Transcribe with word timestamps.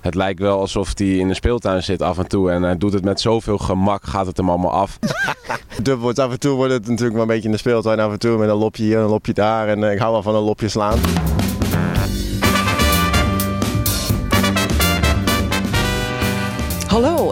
Het 0.00 0.14
lijkt 0.14 0.40
wel 0.40 0.58
alsof 0.58 0.92
hij 0.94 1.06
in 1.06 1.28
de 1.28 1.34
speeltuin 1.34 1.82
zit 1.82 2.02
af 2.02 2.18
en 2.18 2.28
toe. 2.28 2.50
En 2.50 2.62
hij 2.62 2.76
doet 2.76 2.92
het 2.92 3.04
met 3.04 3.20
zoveel 3.20 3.58
gemak, 3.58 4.04
gaat 4.04 4.26
het 4.26 4.36
hem 4.36 4.48
allemaal 4.48 4.72
af. 4.72 4.98
Dubbel 5.82 6.12
af 6.14 6.30
en 6.30 6.40
toe 6.40 6.56
wordt 6.56 6.72
het 6.72 6.88
natuurlijk 6.88 7.12
wel 7.12 7.22
een 7.22 7.28
beetje 7.28 7.44
in 7.44 7.52
de 7.52 7.58
speeltuin. 7.58 8.00
Af 8.00 8.12
en 8.12 8.18
toe 8.18 8.38
met 8.38 8.48
een 8.48 8.54
lopje 8.54 8.82
hier 8.82 8.96
en 8.96 9.02
een 9.02 9.08
lopje 9.08 9.32
daar. 9.32 9.68
En 9.68 9.84
eh, 9.84 9.92
ik 9.92 9.98
hou 9.98 10.12
wel 10.12 10.22
van 10.22 10.34
een 10.34 10.42
lopje 10.42 10.68
slaan. 10.68 10.98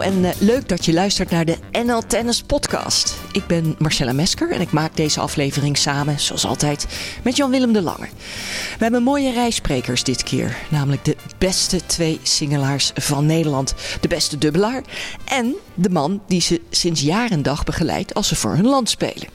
En 0.09 0.23
uh, 0.23 0.29
leuk 0.39 0.69
dat 0.69 0.85
je 0.85 0.93
luistert 0.93 1.29
naar 1.29 1.45
de 1.45 1.57
NL 1.85 2.01
Tennis 2.07 2.43
Podcast. 2.43 3.15
Ik 3.31 3.47
ben 3.47 3.75
Marcella 3.77 4.13
Mesker 4.13 4.51
en 4.51 4.61
ik 4.61 4.71
maak 4.71 4.95
deze 4.95 5.19
aflevering 5.19 5.77
samen, 5.77 6.19
zoals 6.19 6.45
altijd, 6.45 6.85
met 7.23 7.35
Jan-Willem 7.37 7.73
de 7.73 7.81
Lange. 7.81 8.07
We 8.77 8.83
hebben 8.83 9.03
mooie 9.03 9.31
rijsprekers 9.31 10.03
dit 10.03 10.23
keer, 10.23 10.57
namelijk 10.69 11.05
de 11.05 11.15
beste 11.37 11.85
twee 11.85 12.19
singelaars 12.23 12.91
van 12.95 13.25
Nederland. 13.25 13.73
De 14.01 14.07
beste 14.07 14.37
dubbelaar 14.37 14.83
en 15.25 15.55
de 15.73 15.89
man 15.89 16.21
die 16.27 16.41
ze 16.41 16.61
sinds 16.69 17.01
jaar 17.01 17.31
en 17.31 17.41
dag 17.41 17.63
begeleidt 17.63 18.13
als 18.13 18.27
ze 18.27 18.35
voor 18.35 18.55
hun 18.55 18.67
land 18.67 18.89
spelen. 18.89 19.27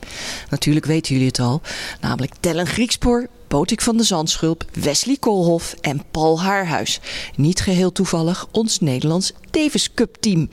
Natuurlijk 0.50 0.86
weten 0.86 1.12
jullie 1.12 1.28
het 1.28 1.40
al, 1.40 1.60
namelijk 2.00 2.32
Tellen 2.40 2.66
Griekspoor, 2.66 3.28
Botik 3.54 3.80
van 3.80 3.96
de 3.96 4.02
Zandschulp, 4.02 4.64
Wesley 4.72 5.16
Koolhof 5.16 5.74
en 5.80 6.02
Paul 6.10 6.40
Haarhuis. 6.40 7.00
Niet 7.36 7.60
geheel 7.60 7.92
toevallig 7.92 8.46
ons 8.50 8.80
Nederlands 8.80 9.32
Davis 9.50 9.94
Cup 9.94 10.16
team. 10.20 10.48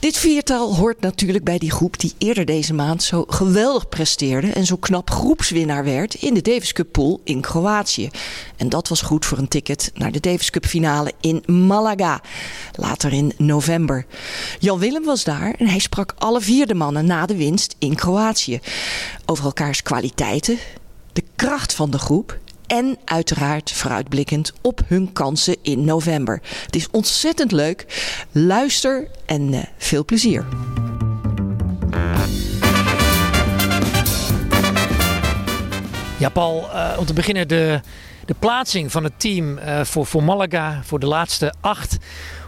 Dit 0.00 0.16
viertal 0.16 0.76
hoort 0.76 1.00
natuurlijk 1.00 1.44
bij 1.44 1.58
die 1.58 1.70
groep 1.70 1.98
die 1.98 2.12
eerder 2.18 2.44
deze 2.44 2.74
maand 2.74 3.02
zo 3.02 3.24
geweldig 3.28 3.88
presteerde 3.88 4.52
en 4.52 4.66
zo 4.66 4.76
knap 4.76 5.10
groepswinnaar 5.10 5.84
werd 5.84 6.14
in 6.14 6.34
de 6.34 6.42
Davis 6.42 6.72
Cup 6.72 6.92
pool 6.92 7.20
in 7.24 7.40
Kroatië. 7.40 8.10
En 8.56 8.68
dat 8.68 8.88
was 8.88 9.02
goed 9.02 9.26
voor 9.26 9.38
een 9.38 9.48
ticket 9.48 9.90
naar 9.94 10.12
de 10.12 10.20
Davis 10.20 10.50
Cup 10.50 10.66
finale 10.66 11.12
in 11.20 11.42
Malaga, 11.66 12.20
later 12.72 13.12
in 13.12 13.32
november. 13.38 14.06
Jan 14.58 14.78
Willem 14.78 15.04
was 15.04 15.24
daar 15.24 15.54
en 15.58 15.66
hij 15.66 15.78
sprak 15.78 16.14
alle 16.18 16.40
vier 16.40 16.66
de 16.66 16.74
mannen 16.74 17.06
na 17.06 17.26
de 17.26 17.36
winst 17.36 17.76
in 17.78 17.94
Kroatië 17.94 18.60
over 19.26 19.44
elkaars 19.44 19.82
kwaliteiten, 19.82 20.58
de 21.14 21.24
kracht 21.36 21.74
van 21.74 21.90
de 21.90 21.98
groep 21.98 22.38
en 22.66 22.98
uiteraard 23.04 23.72
vooruitblikkend 23.72 24.52
op 24.60 24.80
hun 24.86 25.12
kansen 25.12 25.56
in 25.62 25.84
november. 25.84 26.40
Het 26.64 26.76
is 26.76 26.90
ontzettend 26.90 27.52
leuk. 27.52 27.86
Luister 28.32 29.08
en 29.26 29.52
uh, 29.52 29.62
veel 29.78 30.04
plezier. 30.04 30.46
Ja, 36.18 36.28
Paul, 36.28 36.68
uh, 36.72 36.96
om 36.98 37.04
te 37.04 37.12
beginnen 37.12 37.48
de, 37.48 37.80
de 38.26 38.34
plaatsing 38.38 38.92
van 38.92 39.04
het 39.04 39.20
team 39.20 39.58
uh, 39.58 39.84
voor, 39.84 40.06
voor 40.06 40.22
Malaga 40.22 40.80
voor 40.84 41.00
de 41.00 41.06
laatste 41.06 41.54
acht. 41.60 41.96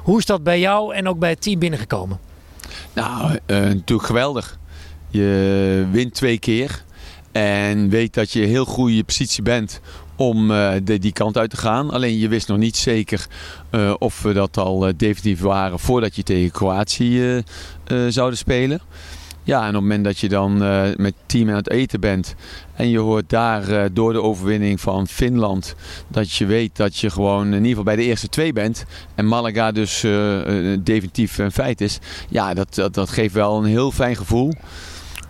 Hoe 0.03 0.19
is 0.19 0.27
dat 0.27 0.43
bij 0.43 0.61
jou 0.61 0.95
en 0.95 1.09
ook 1.09 1.19
bij 1.19 1.31
het 1.31 1.43
team 1.43 1.59
binnengekomen? 1.59 2.19
Nou, 2.93 3.39
natuurlijk 3.47 4.07
geweldig. 4.07 4.59
Je 5.09 5.89
wint 5.91 6.15
twee 6.15 6.39
keer. 6.39 6.85
En 7.37 7.89
weet 7.89 8.15
dat 8.15 8.33
je 8.33 8.41
heel 8.41 8.65
goede 8.65 9.05
positie 9.05 9.43
bent 9.43 9.81
om 10.17 10.51
uh, 10.51 10.73
de, 10.85 10.99
die 10.99 11.13
kant 11.13 11.37
uit 11.37 11.51
te 11.51 11.57
gaan. 11.57 11.91
Alleen 11.91 12.19
je 12.19 12.29
wist 12.29 12.49
nog 12.49 12.59
niet 12.59 12.77
zeker 12.77 13.27
uh, 13.71 13.95
of 13.99 14.23
we 14.23 14.33
dat 14.33 14.57
al 14.57 14.89
uh, 14.89 14.95
definitief 14.97 15.41
waren 15.41 15.79
voordat 15.79 16.17
je 16.17 16.23
tegen 16.23 16.51
Kroatië 16.51 17.43
zouden 18.09 18.39
spelen. 18.39 18.81
Ja, 19.43 19.61
en 19.61 19.69
op 19.69 19.73
het 19.73 19.83
moment 19.83 20.05
dat 20.05 20.19
je 20.19 20.29
dan 20.29 20.59
met 20.97 21.15
team 21.27 21.49
aan 21.49 21.55
het 21.55 21.71
eten 21.71 22.01
bent 22.01 22.35
en 22.75 22.89
je 22.89 22.99
hoort 22.99 23.31
daar 23.31 23.93
door 23.93 24.13
de 24.13 24.23
overwinning 24.23 24.81
van 24.81 25.07
Finland 25.07 25.75
dat 26.09 26.33
je 26.33 26.47
weet 26.47 26.77
dat 26.77 26.97
je 26.97 27.11
gewoon 27.11 27.47
in 27.47 27.53
ieder 27.53 27.69
geval 27.69 27.85
bij 27.85 27.97
de 27.97 28.03
eerste 28.03 28.29
twee 28.29 28.53
bent 28.53 28.85
en 29.15 29.29
Malaga 29.29 29.73
dus 29.73 30.01
definitief 30.81 31.39
een 31.39 31.53
feit 31.53 31.81
is. 31.81 31.99
Ja, 32.29 32.55
dat, 32.55 32.75
dat, 32.75 32.95
dat 32.95 33.11
geeft 33.11 33.35
wel 33.35 33.59
een 33.59 33.65
heel 33.65 33.93
fijn 33.93 34.17
gevoel 34.17 34.53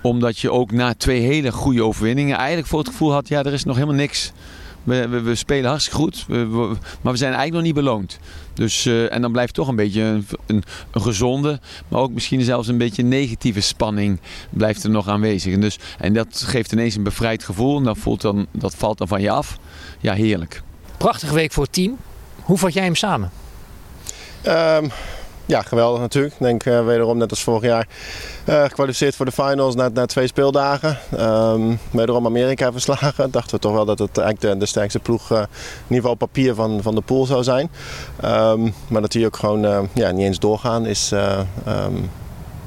omdat 0.08 0.38
je 0.38 0.50
ook 0.50 0.72
na 0.72 0.94
twee 0.94 1.20
hele 1.20 1.52
goede 1.52 1.84
overwinningen 1.84 2.36
eigenlijk 2.36 2.68
voor 2.68 2.78
het 2.78 2.88
gevoel 2.88 3.12
had, 3.12 3.28
ja, 3.28 3.42
er 3.42 3.52
is 3.52 3.64
nog 3.64 3.74
helemaal 3.74 3.96
niks. 3.96 4.32
We, 4.84 5.08
we, 5.08 5.20
we 5.20 5.34
spelen 5.34 5.70
hartstikke 5.70 5.98
goed, 5.98 6.24
we, 6.28 6.76
maar 7.00 7.12
we 7.12 7.18
zijn 7.18 7.34
eigenlijk 7.34 7.52
nog 7.52 7.62
niet 7.62 7.74
beloond. 7.84 8.18
Dus, 8.54 8.84
uh, 8.84 9.12
en 9.12 9.22
dan 9.22 9.32
blijft 9.32 9.54
toch 9.54 9.68
een 9.68 9.76
beetje 9.76 10.02
een, 10.02 10.26
een, 10.46 10.62
een, 10.90 11.02
gezonde, 11.02 11.60
maar 11.88 12.00
ook 12.00 12.12
misschien 12.12 12.42
zelfs 12.42 12.68
een 12.68 12.78
beetje 12.78 13.02
negatieve 13.02 13.60
spanning 13.60 14.20
blijft 14.50 14.84
er 14.84 14.90
nog 14.90 15.08
aanwezig. 15.08 15.52
En, 15.52 15.60
dus, 15.60 15.78
en 15.98 16.14
dat 16.14 16.42
geeft 16.46 16.72
ineens 16.72 16.94
een 16.94 17.02
bevrijd 17.02 17.44
gevoel 17.44 17.76
en 17.76 17.84
dat, 17.84 17.98
voelt 17.98 18.20
dan, 18.20 18.46
dat 18.50 18.74
valt 18.74 18.98
dan 18.98 19.08
van 19.08 19.20
je 19.20 19.30
af. 19.30 19.58
Ja, 20.00 20.14
heerlijk. 20.14 20.62
Prachtige 20.96 21.34
week 21.34 21.52
voor 21.52 21.64
het 21.64 21.72
team. 21.72 21.96
Hoe 22.42 22.58
vat 22.58 22.72
jij 22.72 22.84
hem 22.84 22.94
samen? 22.94 23.30
Um, 24.46 24.90
ja, 25.46 25.62
geweldig 25.62 26.00
natuurlijk. 26.00 26.34
Ik 26.34 26.40
denk 26.40 26.64
uh, 26.64 26.84
wederom 26.84 27.18
net 27.18 27.30
als 27.30 27.42
vorig 27.42 27.62
jaar 27.62 27.86
uh, 28.48 28.62
gekwalificeerd 28.62 29.16
voor 29.16 29.26
de 29.26 29.32
finals 29.32 29.74
na, 29.74 29.88
na 29.88 30.06
twee 30.06 30.26
speeldagen. 30.26 30.98
Um, 31.20 31.78
wederom 31.90 32.26
Amerika 32.26 32.72
verslagen. 32.72 33.30
Dachten 33.30 33.54
we 33.54 33.60
toch 33.60 33.72
wel 33.72 33.84
dat 33.84 33.98
het 33.98 34.18
eigenlijk 34.18 34.60
de, 34.60 34.66
sterkste 34.66 34.98
ploeg 34.98 35.32
uh, 35.32 35.38
in 35.38 35.46
ieder 35.82 36.00
geval 36.00 36.14
papier 36.14 36.54
van, 36.54 36.82
van 36.82 36.94
de 36.94 37.00
pool 37.00 37.26
zou 37.26 37.42
zijn. 37.42 37.70
Um, 38.24 38.74
maar 38.88 39.00
dat 39.00 39.12
die 39.12 39.26
ook 39.26 39.36
gewoon 39.36 39.88
ja, 39.92 40.10
niet 40.10 40.26
eens 40.26 40.38
doorgaan 40.38 40.86
is... 40.86 41.10
Um, 41.66 42.10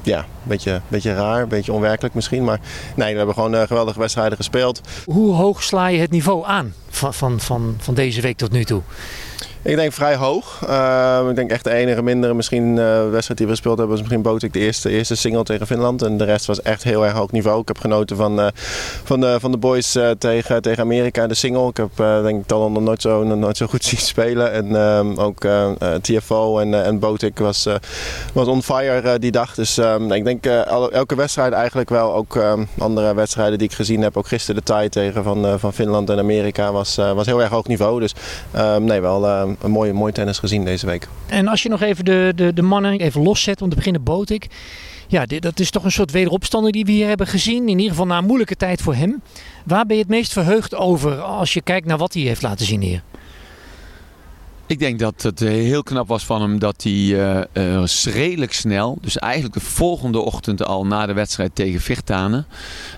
ja, 0.02 0.18
een 0.18 0.24
beetje, 0.42 0.80
beetje 0.88 1.14
raar, 1.14 1.42
een 1.42 1.48
beetje 1.48 1.72
onwerkelijk 1.72 2.14
misschien. 2.14 2.44
Maar 2.44 2.60
nee, 2.96 3.10
we 3.10 3.16
hebben 3.16 3.34
gewoon 3.34 3.54
uh, 3.54 3.62
geweldige 3.62 3.98
wedstrijden 3.98 4.36
gespeeld. 4.36 4.80
Hoe 5.04 5.34
hoog 5.34 5.62
sla 5.62 5.86
je 5.86 5.98
het 5.98 6.10
niveau 6.10 6.46
aan 6.46 6.74
van, 6.88 7.14
van, 7.14 7.40
van, 7.40 7.76
van 7.78 7.94
deze 7.94 8.20
week 8.20 8.36
tot 8.36 8.50
nu 8.50 8.64
toe? 8.64 8.82
Ik 9.62 9.76
denk 9.76 9.92
vrij 9.92 10.16
hoog. 10.16 10.60
Uh, 10.68 11.26
ik 11.28 11.36
denk 11.36 11.50
echt 11.50 11.64
de 11.64 11.70
enige 11.70 12.02
mindere 12.02 12.34
misschien 12.34 12.76
uh, 12.76 13.10
wedstrijd 13.10 13.38
die 13.38 13.46
we 13.46 13.52
gespeeld 13.52 13.78
hebben 13.78 13.96
was 13.96 13.98
misschien 13.98 14.22
Botik 14.22 14.52
de 14.52 14.58
eerste, 14.58 14.90
eerste 14.90 15.14
single 15.14 15.42
tegen 15.42 15.66
Finland. 15.66 16.02
En 16.02 16.16
de 16.16 16.24
rest 16.24 16.46
was 16.46 16.62
echt 16.62 16.82
heel 16.82 17.04
erg 17.04 17.12
hoog 17.12 17.30
niveau. 17.30 17.60
Ik 17.60 17.68
heb 17.68 17.78
genoten 17.78 18.16
van, 18.16 18.40
uh, 18.40 18.46
van, 19.04 19.20
de, 19.20 19.40
van 19.40 19.50
de 19.50 19.56
boys 19.56 19.98
tegen, 20.18 20.62
tegen 20.62 20.82
Amerika 20.82 21.26
de 21.26 21.34
single. 21.34 21.68
Ik 21.68 21.76
heb 21.76 21.90
denk 22.22 22.44
ik 22.44 22.52
al 22.52 22.70
nog 22.70 22.82
nooit 22.82 23.02
zo, 23.02 23.24
nooit 23.24 23.56
zo 23.56 23.66
goed 23.66 23.84
zien 23.90 23.98
spelen. 23.98 24.52
En 24.52 24.76
ehm, 24.76 25.18
ook 25.18 25.46
TFO 26.00 26.58
en, 26.58 26.84
en 26.84 26.98
Botik 26.98 27.38
was, 27.38 27.68
was 28.32 28.46
on 28.46 28.62
fire 28.62 29.18
die 29.18 29.30
dag. 29.30 29.54
Dus 29.54 29.78
ehm, 29.78 30.12
ik 30.12 30.24
denk 30.24 30.46
elke 30.92 31.14
wedstrijd 31.14 31.52
eigenlijk 31.52 31.88
wel. 31.88 32.14
Ook 32.14 32.36
ehm, 32.36 32.64
andere 32.78 33.14
wedstrijden 33.14 33.58
die 33.58 33.68
ik 33.68 33.74
gezien 33.74 34.02
heb. 34.02 34.16
Ook 34.16 34.26
gisteren 34.26 34.62
de 34.64 34.72
tie 34.72 34.88
tegen 34.88 35.22
van, 35.22 35.58
van 35.58 35.72
Finland 35.72 36.10
en 36.10 36.18
Amerika 36.18 36.72
was, 36.72 36.96
was 36.96 37.26
heel 37.26 37.40
erg 37.42 37.50
hoog 37.50 37.66
niveau. 37.66 38.00
Dus 38.00 38.14
nee, 38.78 39.00
wel 39.00 39.48
een 39.60 39.70
mooie, 39.70 39.92
mooi 39.92 40.12
tennis 40.12 40.38
gezien 40.38 40.64
deze 40.64 40.86
week. 40.86 41.08
En 41.26 41.48
als 41.48 41.62
je 41.62 41.68
nog 41.68 41.80
even 41.82 42.04
de, 42.04 42.32
de, 42.36 42.52
de 42.52 42.62
mannen 42.62 42.98
even 42.98 43.22
loszet, 43.22 43.62
om 43.62 43.68
te 43.68 43.76
beginnen 43.76 44.02
Botik. 44.02 44.46
Ja, 45.06 45.26
dit, 45.26 45.42
dat 45.42 45.60
is 45.60 45.70
toch 45.70 45.84
een 45.84 45.92
soort 45.92 46.10
wederopstander 46.10 46.72
die 46.72 46.84
we 46.84 46.92
hier 46.92 47.08
hebben 47.08 47.26
gezien. 47.26 47.62
In 47.62 47.78
ieder 47.78 47.90
geval 47.90 48.06
na 48.06 48.18
een 48.18 48.24
moeilijke 48.24 48.56
tijd 48.56 48.82
voor 48.82 48.94
hem. 48.94 49.22
Waar 49.64 49.86
ben 49.86 49.96
je 49.96 50.02
het 50.02 50.10
meest 50.10 50.32
verheugd 50.32 50.74
over 50.74 51.20
als 51.20 51.52
je 51.54 51.60
kijkt 51.60 51.86
naar 51.86 51.98
wat 51.98 52.14
hij 52.14 52.22
heeft 52.22 52.42
laten 52.42 52.66
zien 52.66 52.82
hier? 52.82 53.02
Ik 54.70 54.78
denk 54.78 54.98
dat 54.98 55.22
het 55.22 55.38
heel 55.38 55.82
knap 55.82 56.08
was 56.08 56.24
van 56.24 56.42
hem 56.42 56.58
dat 56.58 56.82
hij 56.82 56.92
uh, 56.92 57.40
uh, 57.52 57.84
redelijk 58.04 58.52
snel, 58.52 58.98
dus 59.00 59.18
eigenlijk 59.18 59.54
de 59.54 59.60
volgende 59.60 60.18
ochtend 60.18 60.64
al 60.64 60.86
na 60.86 61.06
de 61.06 61.12
wedstrijd 61.12 61.54
tegen 61.54 61.80
Virtanen, 61.80 62.46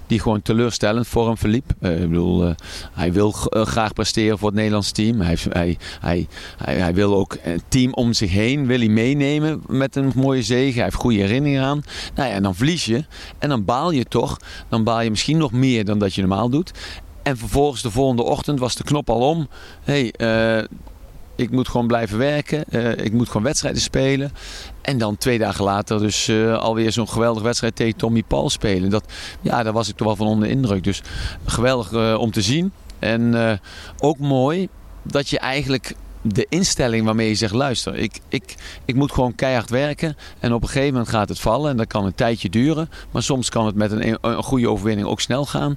die 0.07 0.21
gewoon 0.21 0.43
teleurstellend 0.43 1.07
voor 1.07 1.27
hem 1.27 1.37
verliep. 1.37 1.71
Ik 1.71 2.09
bedoel, 2.09 2.55
hij 2.93 3.13
wil 3.13 3.31
graag 3.53 3.93
presteren 3.93 4.39
voor 4.39 4.49
het 4.49 4.57
Nederlands 4.57 4.91
team. 4.91 5.21
Hij, 5.21 5.39
hij, 5.49 5.79
hij, 6.01 6.27
hij, 6.57 6.95
wil 6.95 7.15
ook 7.15 7.37
een 7.43 7.63
team 7.69 7.93
om 7.93 8.13
zich 8.13 8.31
heen 8.31 8.67
wil 8.67 8.79
hij 8.79 8.89
meenemen 8.89 9.63
met 9.67 9.97
een 9.97 10.13
mooie 10.15 10.43
zege. 10.43 10.75
Hij 10.75 10.85
heeft 10.85 10.97
goede 10.97 11.19
herinneringen 11.19 11.65
aan. 11.65 11.83
Nou 12.15 12.29
ja, 12.29 12.35
en 12.35 12.43
dan 12.43 12.55
verlies 12.55 12.85
je 12.85 13.05
en 13.39 13.49
dan 13.49 13.65
baal 13.65 13.91
je 13.91 14.05
toch. 14.05 14.37
Dan 14.69 14.85
baal 14.85 15.01
je 15.01 15.11
misschien 15.11 15.39
nog 15.39 15.53
meer 15.53 15.85
dan 15.85 15.99
dat 15.99 16.15
je 16.15 16.21
normaal 16.21 16.49
doet. 16.49 16.73
En 17.23 17.37
vervolgens 17.37 17.83
de 17.83 17.91
volgende 17.91 18.23
ochtend 18.23 18.59
was 18.59 18.75
de 18.75 18.85
knop 18.85 19.11
al 19.11 19.29
om. 19.29 19.49
Hey, 19.83 20.15
ik 21.43 21.51
moet 21.51 21.69
gewoon 21.69 21.87
blijven 21.87 22.19
werken. 22.19 22.65
Uh, 22.71 22.91
ik 22.91 23.13
moet 23.13 23.27
gewoon 23.27 23.43
wedstrijden 23.43 23.81
spelen. 23.81 24.33
En 24.81 24.99
dan 24.99 25.17
twee 25.17 25.39
dagen 25.39 25.65
later 25.65 25.99
dus 25.99 26.29
uh, 26.29 26.59
alweer 26.59 26.93
zo'n 26.93 27.09
geweldige 27.09 27.45
wedstrijd 27.45 27.77
tegen 27.77 27.97
Tommy 27.97 28.23
Paul 28.23 28.51
spelen. 28.51 28.91
Dat, 28.91 29.05
ja, 29.41 29.63
daar 29.63 29.73
was 29.73 29.89
ik 29.89 29.97
toch 29.97 30.07
wel 30.07 30.17
van 30.17 30.27
onder 30.27 30.49
indruk. 30.49 30.85
Dus 30.85 31.03
geweldig 31.47 31.93
uh, 31.93 32.19
om 32.19 32.31
te 32.31 32.43
zien. 32.43 32.73
En 32.99 33.61
ook 33.99 34.19
mooi 34.19 34.69
dat 35.03 35.29
je 35.29 35.39
eigenlijk 35.39 35.95
de 36.23 36.47
instelling 36.49 37.05
waarmee 37.05 37.29
je 37.29 37.35
zegt: 37.35 37.53
luister, 37.53 37.95
ik, 37.95 38.21
ik, 38.29 38.55
ik 38.85 38.95
moet 38.95 39.13
gewoon 39.13 39.35
keihard 39.35 39.71
werken. 39.71 40.17
En 40.39 40.53
op 40.53 40.63
een 40.63 40.69
gegeven 40.69 40.93
moment 40.93 41.11
gaat 41.11 41.29
het 41.29 41.41
vallen. 41.41 41.71
En 41.71 41.77
dat 41.77 41.87
kan 41.87 42.05
een 42.05 42.15
tijdje 42.15 42.49
duren. 42.51 42.89
Maar 43.11 43.23
soms 43.23 43.49
kan 43.49 43.67
het 43.67 43.75
met 43.75 43.91
een, 43.93 44.19
een 44.21 44.43
goede 44.43 44.69
overwinning 44.69 45.09
ook 45.09 45.21
snel 45.21 45.47
gaan. 45.47 45.77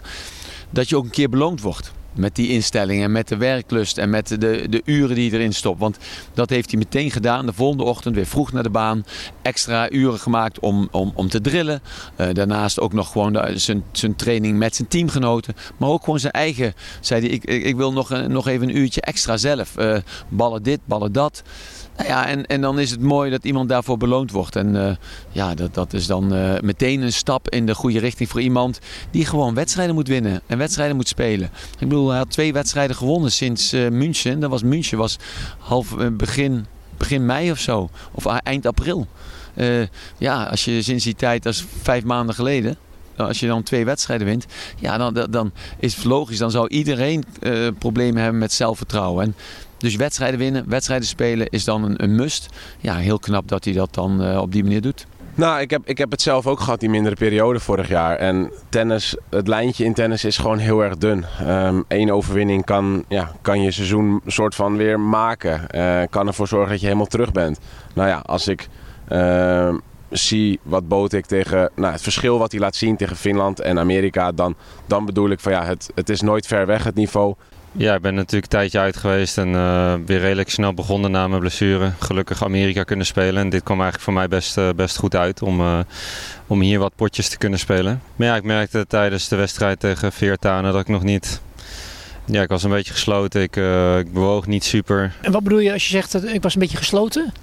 Dat 0.69 0.89
je 0.89 0.97
ook 0.97 1.03
een 1.03 1.09
keer 1.09 1.29
beloond 1.29 1.61
wordt. 1.61 1.93
Met 2.15 2.35
die 2.35 2.49
instelling 2.49 3.03
en 3.03 3.11
met 3.11 3.27
de 3.27 3.37
werklust 3.37 3.97
en 3.97 4.09
met 4.09 4.27
de, 4.27 4.65
de 4.69 4.81
uren 4.85 5.15
die 5.15 5.31
erin 5.31 5.53
stopt. 5.53 5.79
Want 5.79 5.97
dat 6.33 6.49
heeft 6.49 6.69
hij 6.69 6.79
meteen 6.79 7.11
gedaan. 7.11 7.45
De 7.45 7.53
volgende 7.53 7.83
ochtend 7.83 8.15
weer 8.15 8.25
vroeg 8.25 8.51
naar 8.51 8.63
de 8.63 8.69
baan. 8.69 9.05
Extra 9.41 9.91
uren 9.91 10.19
gemaakt 10.19 10.59
om, 10.59 10.87
om, 10.91 11.11
om 11.15 11.29
te 11.29 11.41
drillen. 11.41 11.81
Uh, 12.17 12.27
daarnaast 12.33 12.79
ook 12.79 12.93
nog 12.93 13.11
gewoon 13.11 13.39
zijn, 13.53 13.83
zijn 13.91 14.15
training 14.15 14.57
met 14.57 14.75
zijn 14.75 14.87
teamgenoten. 14.87 15.55
Maar 15.77 15.89
ook 15.89 16.03
gewoon 16.03 16.19
zijn 16.19 16.33
eigen. 16.33 16.73
Zei 16.99 17.21
hij, 17.21 17.29
ik, 17.29 17.43
ik, 17.43 17.75
wil 17.75 17.93
nog, 17.93 18.27
nog 18.27 18.47
even 18.47 18.69
een 18.69 18.77
uurtje 18.77 19.01
extra 19.01 19.37
zelf. 19.37 19.77
Uh, 19.77 19.97
ballen 20.29 20.63
dit, 20.63 20.79
ballen 20.85 21.11
dat. 21.11 21.43
Nou 21.97 22.09
ja, 22.09 22.27
en, 22.27 22.45
en 22.45 22.61
dan 22.61 22.79
is 22.79 22.91
het 22.91 23.01
mooi 23.01 23.31
dat 23.31 23.43
iemand 23.43 23.69
daarvoor 23.69 23.97
beloond 23.97 24.31
wordt. 24.31 24.55
En 24.55 24.75
uh, 24.75 24.95
ja, 25.31 25.53
dat, 25.53 25.73
dat 25.73 25.93
is 25.93 26.07
dan 26.07 26.33
uh, 26.33 26.59
meteen 26.59 27.01
een 27.01 27.13
stap 27.13 27.49
in 27.49 27.65
de 27.65 27.75
goede 27.75 27.99
richting 27.99 28.29
voor 28.29 28.41
iemand 28.41 28.79
die 29.11 29.25
gewoon 29.25 29.53
wedstrijden 29.53 29.95
moet 29.95 30.07
winnen 30.07 30.41
en 30.47 30.57
wedstrijden 30.57 30.95
moet 30.95 31.07
spelen. 31.07 31.49
Ik 31.79 31.87
bedoel, 31.87 32.09
hij 32.09 32.17
had 32.17 32.31
twee 32.31 32.53
wedstrijden 32.53 32.95
gewonnen 32.95 33.31
sinds 33.31 33.73
uh, 33.73 33.89
München. 33.89 34.39
Dat 34.39 34.49
was 34.49 34.63
München, 34.63 34.97
was 34.97 35.17
half 35.59 35.95
begin, 36.11 36.65
begin 36.97 37.25
mei 37.25 37.51
of 37.51 37.59
zo, 37.59 37.89
of 38.11 38.25
eind 38.25 38.65
april. 38.65 39.07
ja, 40.17 40.43
als 40.43 40.65
je 40.65 40.81
sinds 40.81 41.03
die 41.03 41.15
tijd, 41.15 41.43
dat 41.43 41.53
is 41.53 41.65
vijf 41.81 42.03
maanden 42.03 42.35
geleden, 42.35 42.77
als 43.17 43.39
je 43.39 43.47
dan 43.47 43.63
twee 43.63 43.85
wedstrijden 43.85 44.27
wint, 44.27 44.45
ja, 44.79 44.97
dan, 44.97 45.27
dan 45.29 45.51
is 45.79 45.95
het 45.95 46.05
logisch. 46.05 46.37
Dan 46.37 46.51
zou 46.51 46.67
iedereen 46.67 47.23
problemen 47.77 48.21
hebben 48.21 48.39
met 48.39 48.53
zelfvertrouwen. 48.53 49.25
En 49.25 49.35
dus 49.77 49.95
wedstrijden 49.95 50.39
winnen, 50.39 50.69
wedstrijden 50.69 51.07
spelen 51.07 51.49
is 51.49 51.63
dan 51.63 51.83
een, 51.83 52.03
een 52.03 52.15
must. 52.15 52.49
Ja, 52.79 52.95
heel 52.95 53.19
knap 53.19 53.47
dat 53.47 53.63
hij 53.63 53.73
dat 53.73 53.93
dan 53.93 54.23
uh, 54.23 54.41
op 54.41 54.51
die 54.51 54.63
manier 54.63 54.81
doet. 54.81 55.05
Nou, 55.35 55.61
ik 55.61 55.69
heb, 55.69 55.81
ik 55.85 55.97
heb 55.97 56.11
het 56.11 56.21
zelf 56.21 56.47
ook 56.47 56.59
gehad, 56.59 56.79
die 56.79 56.89
mindere 56.89 57.15
periode 57.15 57.59
vorig 57.59 57.87
jaar. 57.87 58.15
En 58.17 58.51
tennis, 58.69 59.15
het 59.29 59.47
lijntje 59.47 59.85
in 59.85 59.93
tennis 59.93 60.25
is 60.25 60.37
gewoon 60.37 60.57
heel 60.57 60.83
erg 60.83 60.97
dun. 60.97 61.25
Eén 61.39 61.85
ehm, 61.87 62.11
overwinning 62.11 62.65
kan, 62.65 63.05
ja, 63.07 63.31
kan 63.41 63.61
je 63.61 63.71
seizoen 63.71 64.21
soort 64.25 64.55
van 64.55 64.77
weer 64.77 64.99
maken. 64.99 65.61
Uh, 65.75 66.01
kan 66.09 66.27
ervoor 66.27 66.47
zorgen 66.47 66.69
dat 66.69 66.79
je 66.79 66.85
helemaal 66.85 67.07
terug 67.07 67.31
bent. 67.31 67.59
Nou 67.93 68.07
ja, 68.07 68.17
als 68.25 68.47
ik 68.47 68.67
uh, 69.11 69.73
zie 70.09 70.59
wat 70.63 70.87
Botik 70.87 71.25
tegen... 71.25 71.71
Nou, 71.75 71.91
het 71.91 72.01
verschil 72.01 72.37
wat 72.37 72.51
hij 72.51 72.61
laat 72.61 72.75
zien 72.75 72.97
tegen 72.97 73.15
Finland 73.15 73.59
en 73.59 73.79
Amerika... 73.79 74.31
dan, 74.31 74.55
dan 74.85 75.05
bedoel 75.05 75.29
ik 75.29 75.39
van 75.39 75.51
ja, 75.51 75.65
het, 75.65 75.89
het 75.95 76.09
is 76.09 76.21
nooit 76.21 76.47
ver 76.47 76.65
weg 76.65 76.83
het 76.83 76.95
niveau. 76.95 77.35
Ja, 77.77 77.95
ik 77.95 78.01
ben 78.01 78.15
natuurlijk 78.15 78.43
een 78.43 78.59
tijdje 78.59 78.79
uit 78.79 78.97
geweest 78.97 79.37
en 79.37 79.47
uh, 79.47 79.93
weer 80.05 80.19
redelijk 80.19 80.49
snel 80.49 80.73
begonnen 80.73 81.11
na 81.11 81.27
mijn 81.27 81.39
blessure. 81.39 81.91
Gelukkig 81.99 82.43
Amerika 82.43 82.83
kunnen 82.83 83.05
spelen 83.05 83.43
en 83.43 83.49
dit 83.49 83.63
kwam 83.63 83.81
eigenlijk 83.81 84.03
voor 84.03 84.13
mij 84.13 84.27
best, 84.27 84.57
uh, 84.57 84.69
best 84.75 84.97
goed 84.97 85.15
uit 85.15 85.41
om, 85.41 85.59
uh, 85.59 85.79
om 86.47 86.61
hier 86.61 86.79
wat 86.79 86.95
potjes 86.95 87.29
te 87.29 87.37
kunnen 87.37 87.59
spelen. 87.59 88.01
Maar 88.15 88.27
ja, 88.27 88.35
ik 88.35 88.43
merkte 88.43 88.85
tijdens 88.87 89.27
de 89.27 89.35
wedstrijd 89.35 89.79
tegen 89.79 90.11
Veertanen 90.11 90.71
dat 90.71 90.81
ik 90.81 90.87
nog 90.87 91.03
niet... 91.03 91.41
Ja, 92.25 92.41
ik 92.41 92.49
was 92.49 92.63
een 92.63 92.69
beetje 92.69 92.93
gesloten, 92.93 93.41
ik, 93.41 93.55
ik 93.99 94.13
bewoog 94.13 94.47
niet 94.47 94.63
super. 94.63 95.13
En 95.21 95.31
wat 95.31 95.43
bedoel 95.43 95.59
je 95.59 95.73
als 95.73 95.83
je 95.83 95.89
zegt 95.89 96.11
dat 96.11 96.23
ik 96.23 96.41
was 96.41 96.53
een 96.53 96.59
beetje 96.59 96.77
gesloten? 96.77 97.33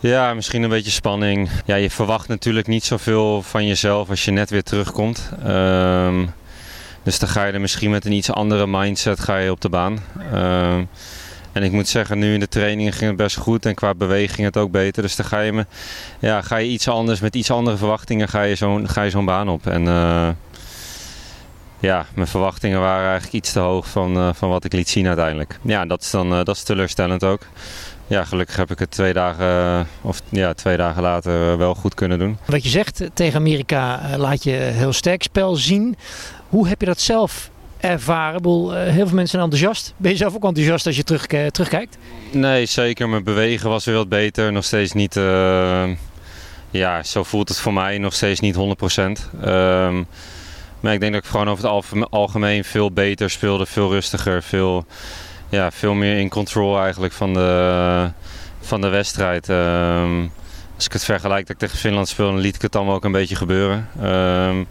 Ja, 0.00 0.34
misschien 0.34 0.62
een 0.62 0.68
beetje 0.68 0.90
spanning. 0.90 1.50
Ja, 1.64 1.74
je 1.74 1.90
verwacht 1.90 2.28
natuurlijk 2.28 2.66
niet 2.66 2.84
zoveel 2.84 3.42
van 3.42 3.66
jezelf 3.66 4.10
als 4.10 4.24
je 4.24 4.30
net 4.30 4.50
weer 4.50 4.62
terugkomt. 4.62 5.30
Um, 5.46 6.32
dus 7.06 7.18
dan 7.18 7.28
ga 7.28 7.44
je 7.44 7.52
er 7.52 7.60
misschien 7.60 7.90
met 7.90 8.04
een 8.04 8.12
iets 8.12 8.30
andere 8.30 8.66
mindset 8.66 9.20
ga 9.20 9.36
je 9.36 9.50
op 9.50 9.60
de 9.60 9.68
baan. 9.68 9.98
Uh, 10.32 10.76
en 11.52 11.62
ik 11.62 11.72
moet 11.72 11.88
zeggen, 11.88 12.18
nu 12.18 12.34
in 12.34 12.40
de 12.40 12.48
trainingen 12.48 12.92
ging 12.92 13.10
het 13.10 13.16
best 13.16 13.36
goed 13.36 13.66
en 13.66 13.74
qua 13.74 13.94
beweging 13.94 14.46
het 14.46 14.56
ook 14.56 14.70
beter. 14.70 15.02
Dus 15.02 15.16
dan 15.16 15.26
ga 15.26 15.40
je, 15.40 15.52
me, 15.52 15.66
ja, 16.18 16.42
ga 16.42 16.56
je 16.56 16.68
iets 16.68 16.88
anders, 16.88 17.20
met 17.20 17.34
iets 17.34 17.50
andere 17.50 17.76
verwachtingen 17.76 18.28
ga 18.28 18.42
je 18.42 18.54
zo'n 18.54 18.88
zo'n 19.08 19.24
baan 19.24 19.48
op. 19.48 19.66
En 19.66 19.82
uh, 19.82 20.28
ja, 21.78 22.06
mijn 22.14 22.26
verwachtingen 22.26 22.80
waren 22.80 23.04
eigenlijk 23.04 23.34
iets 23.34 23.52
te 23.52 23.60
hoog 23.60 23.88
van, 23.88 24.16
uh, 24.16 24.28
van 24.34 24.48
wat 24.48 24.64
ik 24.64 24.72
liet 24.72 24.88
zien 24.88 25.06
uiteindelijk. 25.06 25.58
Ja, 25.62 25.84
dat 25.84 26.02
is 26.02 26.10
dan 26.10 26.30
dat 26.30 26.56
is 26.56 26.62
teleurstellend 26.62 27.24
ook. 27.24 27.40
Ja, 28.08 28.24
gelukkig 28.24 28.56
heb 28.56 28.70
ik 28.70 28.78
het 28.78 28.90
twee 28.90 29.12
dagen, 29.12 29.86
of 30.00 30.20
ja, 30.28 30.54
twee 30.54 30.76
dagen 30.76 31.02
later 31.02 31.58
wel 31.58 31.74
goed 31.74 31.94
kunnen 31.94 32.18
doen. 32.18 32.38
Wat 32.44 32.62
je 32.62 32.68
zegt, 32.68 33.02
tegen 33.14 33.38
Amerika 33.38 34.00
laat 34.16 34.44
je 34.44 34.50
heel 34.50 34.92
sterk 34.92 35.22
spel 35.22 35.56
zien. 35.56 35.96
Hoe 36.48 36.68
heb 36.68 36.80
je 36.80 36.86
dat 36.86 37.00
zelf 37.00 37.50
ervaren? 37.76 38.42
Boel, 38.42 38.72
uh, 38.72 38.82
heel 38.82 39.06
veel 39.06 39.16
mensen 39.16 39.28
zijn 39.28 39.42
enthousiast. 39.42 39.94
Ben 39.96 40.10
je 40.10 40.16
zelf 40.16 40.34
ook 40.34 40.44
enthousiast 40.44 40.86
als 40.86 40.96
je 40.96 41.04
terug, 41.04 41.32
uh, 41.32 41.46
terugkijkt? 41.46 41.98
Nee, 42.30 42.66
zeker. 42.66 43.08
Mijn 43.08 43.24
bewegen 43.24 43.68
was 43.68 43.84
weer 43.84 43.94
wat 43.94 44.08
beter. 44.08 44.52
Nog 44.52 44.64
steeds 44.64 44.92
niet... 44.92 45.16
Uh, 45.16 45.84
ja, 46.70 47.02
zo 47.02 47.22
voelt 47.22 47.48
het 47.48 47.58
voor 47.58 47.72
mij. 47.72 47.98
Nog 47.98 48.14
steeds 48.14 48.40
niet 48.40 48.54
100%. 48.54 48.58
Um, 49.44 50.06
maar 50.80 50.92
ik 50.92 51.00
denk 51.00 51.12
dat 51.12 51.24
ik 51.24 51.30
gewoon 51.30 51.48
over 51.48 51.70
het 51.70 52.10
algemeen 52.10 52.64
veel 52.64 52.92
beter 52.92 53.30
speelde. 53.30 53.66
Veel 53.66 53.90
rustiger. 53.90 54.42
Veel, 54.42 54.86
ja, 55.48 55.70
veel 55.70 55.94
meer 55.94 56.18
in 56.18 56.28
control 56.28 56.80
eigenlijk 56.80 57.12
van 57.12 57.34
de, 57.34 58.10
van 58.60 58.80
de 58.80 58.88
wedstrijd. 58.88 59.48
Um, 59.48 60.32
als 60.76 60.84
ik 60.84 60.92
het 60.92 61.04
vergelijk 61.04 61.40
dat 61.46 61.50
ik 61.50 61.58
tegen 61.58 61.78
Finland 61.78 62.08
speel, 62.08 62.26
dan 62.26 62.38
liet 62.38 62.54
ik 62.54 62.62
het 62.62 62.76
allemaal 62.76 62.94
ook 62.94 63.04
een 63.04 63.12
beetje 63.12 63.36
gebeuren. 63.36 63.88
Um, 64.02 64.66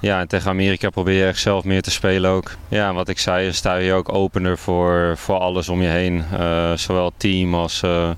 ja, 0.00 0.20
en 0.20 0.28
tegen 0.28 0.50
Amerika 0.50 0.90
probeer 0.90 1.18
je 1.18 1.26
echt 1.26 1.40
zelf 1.40 1.64
meer 1.64 1.82
te 1.82 1.90
spelen 1.90 2.30
ook. 2.30 2.56
Ja, 2.68 2.92
wat 2.92 3.08
ik 3.08 3.18
zei, 3.18 3.52
sta 3.52 3.76
je 3.76 3.92
ook 3.92 4.12
opener 4.12 4.58
voor, 4.58 5.14
voor 5.16 5.38
alles 5.38 5.68
om 5.68 5.82
je 5.82 5.88
heen. 5.88 6.24
Uh, 6.32 6.72
zowel 6.72 7.12
team 7.16 7.54
als, 7.54 7.82
uh, 7.82 8.10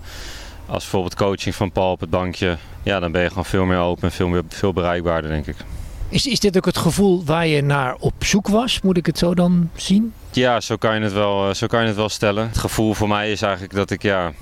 als 0.66 0.82
bijvoorbeeld 0.82 1.14
coaching 1.14 1.54
van 1.54 1.72
Paul 1.72 1.90
op 1.90 2.00
het 2.00 2.10
bankje. 2.10 2.56
Ja, 2.82 3.00
dan 3.00 3.12
ben 3.12 3.22
je 3.22 3.28
gewoon 3.28 3.44
veel 3.44 3.64
meer 3.64 3.78
open 3.78 4.02
en 4.02 4.12
veel, 4.12 4.28
meer, 4.28 4.42
veel 4.48 4.72
bereikbaarder, 4.72 5.30
denk 5.30 5.46
ik. 5.46 5.56
Is, 6.08 6.26
is 6.26 6.40
dit 6.40 6.56
ook 6.56 6.64
het 6.64 6.78
gevoel 6.78 7.24
waar 7.24 7.46
je 7.46 7.62
naar 7.62 7.94
op 7.98 8.14
zoek 8.18 8.48
was? 8.48 8.80
Moet 8.80 8.96
ik 8.96 9.06
het 9.06 9.18
zo 9.18 9.34
dan 9.34 9.70
zien? 9.74 10.12
Ja, 10.30 10.60
zo 10.60 10.76
kan 10.76 10.94
je 10.94 11.00
het 11.00 11.12
wel, 11.12 11.48
eh, 11.48 11.54
zo 11.54 11.66
kan 11.66 11.80
je 11.80 11.86
het 11.86 11.96
wel 11.96 12.08
stellen. 12.08 12.46
Het 12.48 12.58
gevoel 12.58 12.94
voor 12.94 13.08
mij 13.08 13.32
is 13.32 13.42
eigenlijk 13.42 13.74
dat 13.74 13.90
ik 13.90 14.02
ja, 14.02 14.32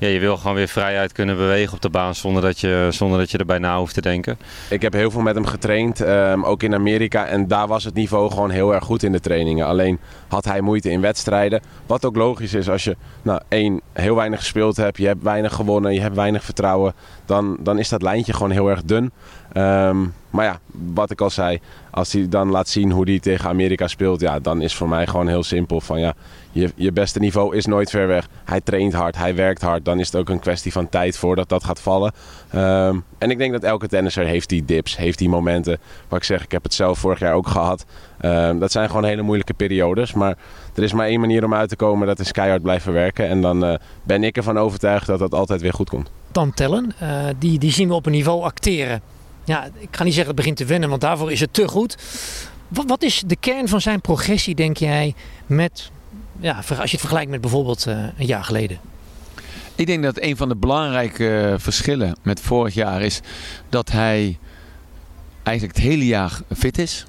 ja, 0.00 0.08
je 0.08 0.20
wil 0.20 0.36
gewoon 0.36 0.56
weer 0.56 0.68
vrijheid 0.68 1.12
kunnen 1.12 1.36
bewegen 1.36 1.74
op 1.74 1.80
de 1.80 1.90
baan 1.90 2.14
zonder 2.14 2.42
dat 2.42 2.60
je, 2.60 2.88
zonder 2.90 3.18
dat 3.18 3.30
je 3.30 3.38
erbij 3.38 3.58
na 3.58 3.78
hoeft 3.78 3.94
te 3.94 4.00
denken. 4.00 4.38
Ik 4.70 4.82
heb 4.82 4.92
heel 4.92 5.10
veel 5.10 5.20
met 5.20 5.34
hem 5.34 5.46
getraind, 5.46 6.00
um, 6.00 6.44
ook 6.44 6.62
in 6.62 6.74
Amerika. 6.74 7.26
En 7.26 7.48
daar 7.48 7.66
was 7.66 7.84
het 7.84 7.94
niveau 7.94 8.30
gewoon 8.30 8.50
heel 8.50 8.74
erg 8.74 8.84
goed 8.84 9.02
in 9.02 9.12
de 9.12 9.20
trainingen. 9.20 9.66
Alleen 9.66 9.98
had 10.28 10.44
hij 10.44 10.60
moeite 10.60 10.90
in 10.90 11.00
wedstrijden. 11.00 11.60
Wat 11.86 12.04
ook 12.04 12.16
logisch 12.16 12.54
is 12.54 12.68
als 12.68 12.84
je 12.84 12.96
nou, 13.22 13.40
één, 13.48 13.80
heel 13.92 14.14
weinig 14.14 14.38
gespeeld 14.38 14.76
hebt, 14.76 14.96
je 14.96 15.06
hebt 15.06 15.22
weinig 15.22 15.54
gewonnen, 15.54 15.94
je 15.94 16.00
hebt 16.00 16.16
weinig 16.16 16.44
vertrouwen. 16.44 16.94
Dan, 17.24 17.56
dan 17.60 17.78
is 17.78 17.88
dat 17.88 18.02
lijntje 18.02 18.32
gewoon 18.32 18.50
heel 18.50 18.70
erg 18.70 18.82
dun. 18.82 19.12
Um, 19.56 20.14
maar 20.30 20.44
ja, 20.44 20.60
wat 20.94 21.10
ik 21.10 21.20
al 21.20 21.30
zei, 21.30 21.60
als 21.90 22.12
hij 22.12 22.28
dan 22.28 22.50
laat 22.50 22.68
zien 22.68 22.90
hoe 22.90 23.08
hij 23.08 23.20
tegen 23.20 23.48
Amerika 23.48 23.88
speelt, 23.88 24.20
ja, 24.20 24.38
dan 24.38 24.62
is 24.62 24.74
voor 24.74 24.88
mij 24.88 25.06
gewoon 25.06 25.28
heel 25.28 25.42
simpel 25.42 25.80
van 25.80 26.00
ja, 26.00 26.14
je, 26.52 26.72
je 26.74 26.92
beste 26.92 27.18
niveau 27.18 27.56
is 27.56 27.66
nooit 27.66 27.90
ver 27.90 28.06
weg. 28.06 28.28
Hij 28.44 28.60
traint 28.60 28.92
hard, 28.92 29.16
hij 29.16 29.34
werkt 29.34 29.62
hard. 29.62 29.84
Dan 29.84 29.98
is 29.98 30.06
het 30.06 30.16
ook 30.16 30.28
een 30.28 30.38
kwestie 30.38 30.72
van 30.72 30.88
tijd 30.88 31.18
voordat 31.18 31.48
dat 31.48 31.64
gaat 31.64 31.80
vallen. 31.80 32.12
Um, 32.54 33.04
en 33.18 33.30
ik 33.30 33.38
denk 33.38 33.52
dat 33.52 33.62
elke 33.62 33.88
tennisser 33.88 34.24
heeft 34.24 34.48
die 34.48 34.64
dips, 34.64 34.96
heeft 34.96 35.18
die 35.18 35.28
momenten. 35.28 35.78
Waar 36.08 36.18
ik 36.18 36.24
zeg, 36.24 36.44
ik 36.44 36.52
heb 36.52 36.62
het 36.62 36.74
zelf 36.74 36.98
vorig 36.98 37.18
jaar 37.18 37.34
ook 37.34 37.48
gehad. 37.48 37.84
Um, 38.20 38.58
dat 38.58 38.72
zijn 38.72 38.88
gewoon 38.88 39.04
hele 39.04 39.22
moeilijke 39.22 39.54
periodes. 39.54 40.12
Maar 40.12 40.36
er 40.74 40.82
is 40.82 40.92
maar 40.92 41.06
één 41.06 41.20
manier 41.20 41.44
om 41.44 41.54
uit 41.54 41.68
te 41.68 41.76
komen, 41.76 42.06
dat 42.06 42.18
is 42.18 42.32
keihard 42.32 42.62
blijven 42.62 42.92
werken. 42.92 43.28
En 43.28 43.40
dan 43.40 43.64
uh, 43.64 43.74
ben 44.02 44.24
ik 44.24 44.36
ervan 44.36 44.58
overtuigd 44.58 45.06
dat 45.06 45.18
dat 45.18 45.34
altijd 45.34 45.60
weer 45.60 45.72
goed 45.72 45.90
komt. 45.90 46.10
Dan 46.32 46.54
tellen, 46.54 46.92
uh, 47.02 47.24
die, 47.38 47.58
die 47.58 47.72
zien 47.72 47.88
we 47.88 47.94
op 47.94 48.06
een 48.06 48.12
niveau 48.12 48.42
acteren. 48.42 49.02
Ja, 49.44 49.68
ik 49.78 49.88
ga 49.90 50.04
niet 50.04 50.14
zeggen 50.14 50.34
het 50.34 50.40
begint 50.40 50.56
te 50.56 50.64
wennen, 50.64 50.88
want 50.88 51.00
daarvoor 51.00 51.32
is 51.32 51.40
het 51.40 51.52
te 51.52 51.68
goed. 51.68 51.96
Wat, 52.68 52.84
wat 52.86 53.02
is 53.02 53.22
de 53.26 53.36
kern 53.36 53.68
van 53.68 53.80
zijn 53.80 54.00
progressie, 54.00 54.54
denk 54.54 54.76
jij, 54.76 55.14
met 55.46 55.90
ja, 56.40 56.54
als 56.56 56.66
je 56.66 56.74
het 56.74 57.00
vergelijkt 57.00 57.30
met 57.30 57.40
bijvoorbeeld 57.40 57.86
uh, 57.86 57.94
een 58.18 58.26
jaar 58.26 58.44
geleden? 58.44 58.80
Ik 59.74 59.86
denk 59.86 60.02
dat 60.02 60.20
een 60.20 60.36
van 60.36 60.48
de 60.48 60.56
belangrijke 60.56 61.54
verschillen 61.58 62.16
met 62.22 62.40
vorig 62.40 62.74
jaar 62.74 63.02
is 63.02 63.20
dat 63.68 63.90
hij 63.90 64.38
eigenlijk 65.42 65.76
het 65.76 65.86
hele 65.86 66.06
jaar 66.06 66.40
fit 66.56 66.78
is. 66.78 67.06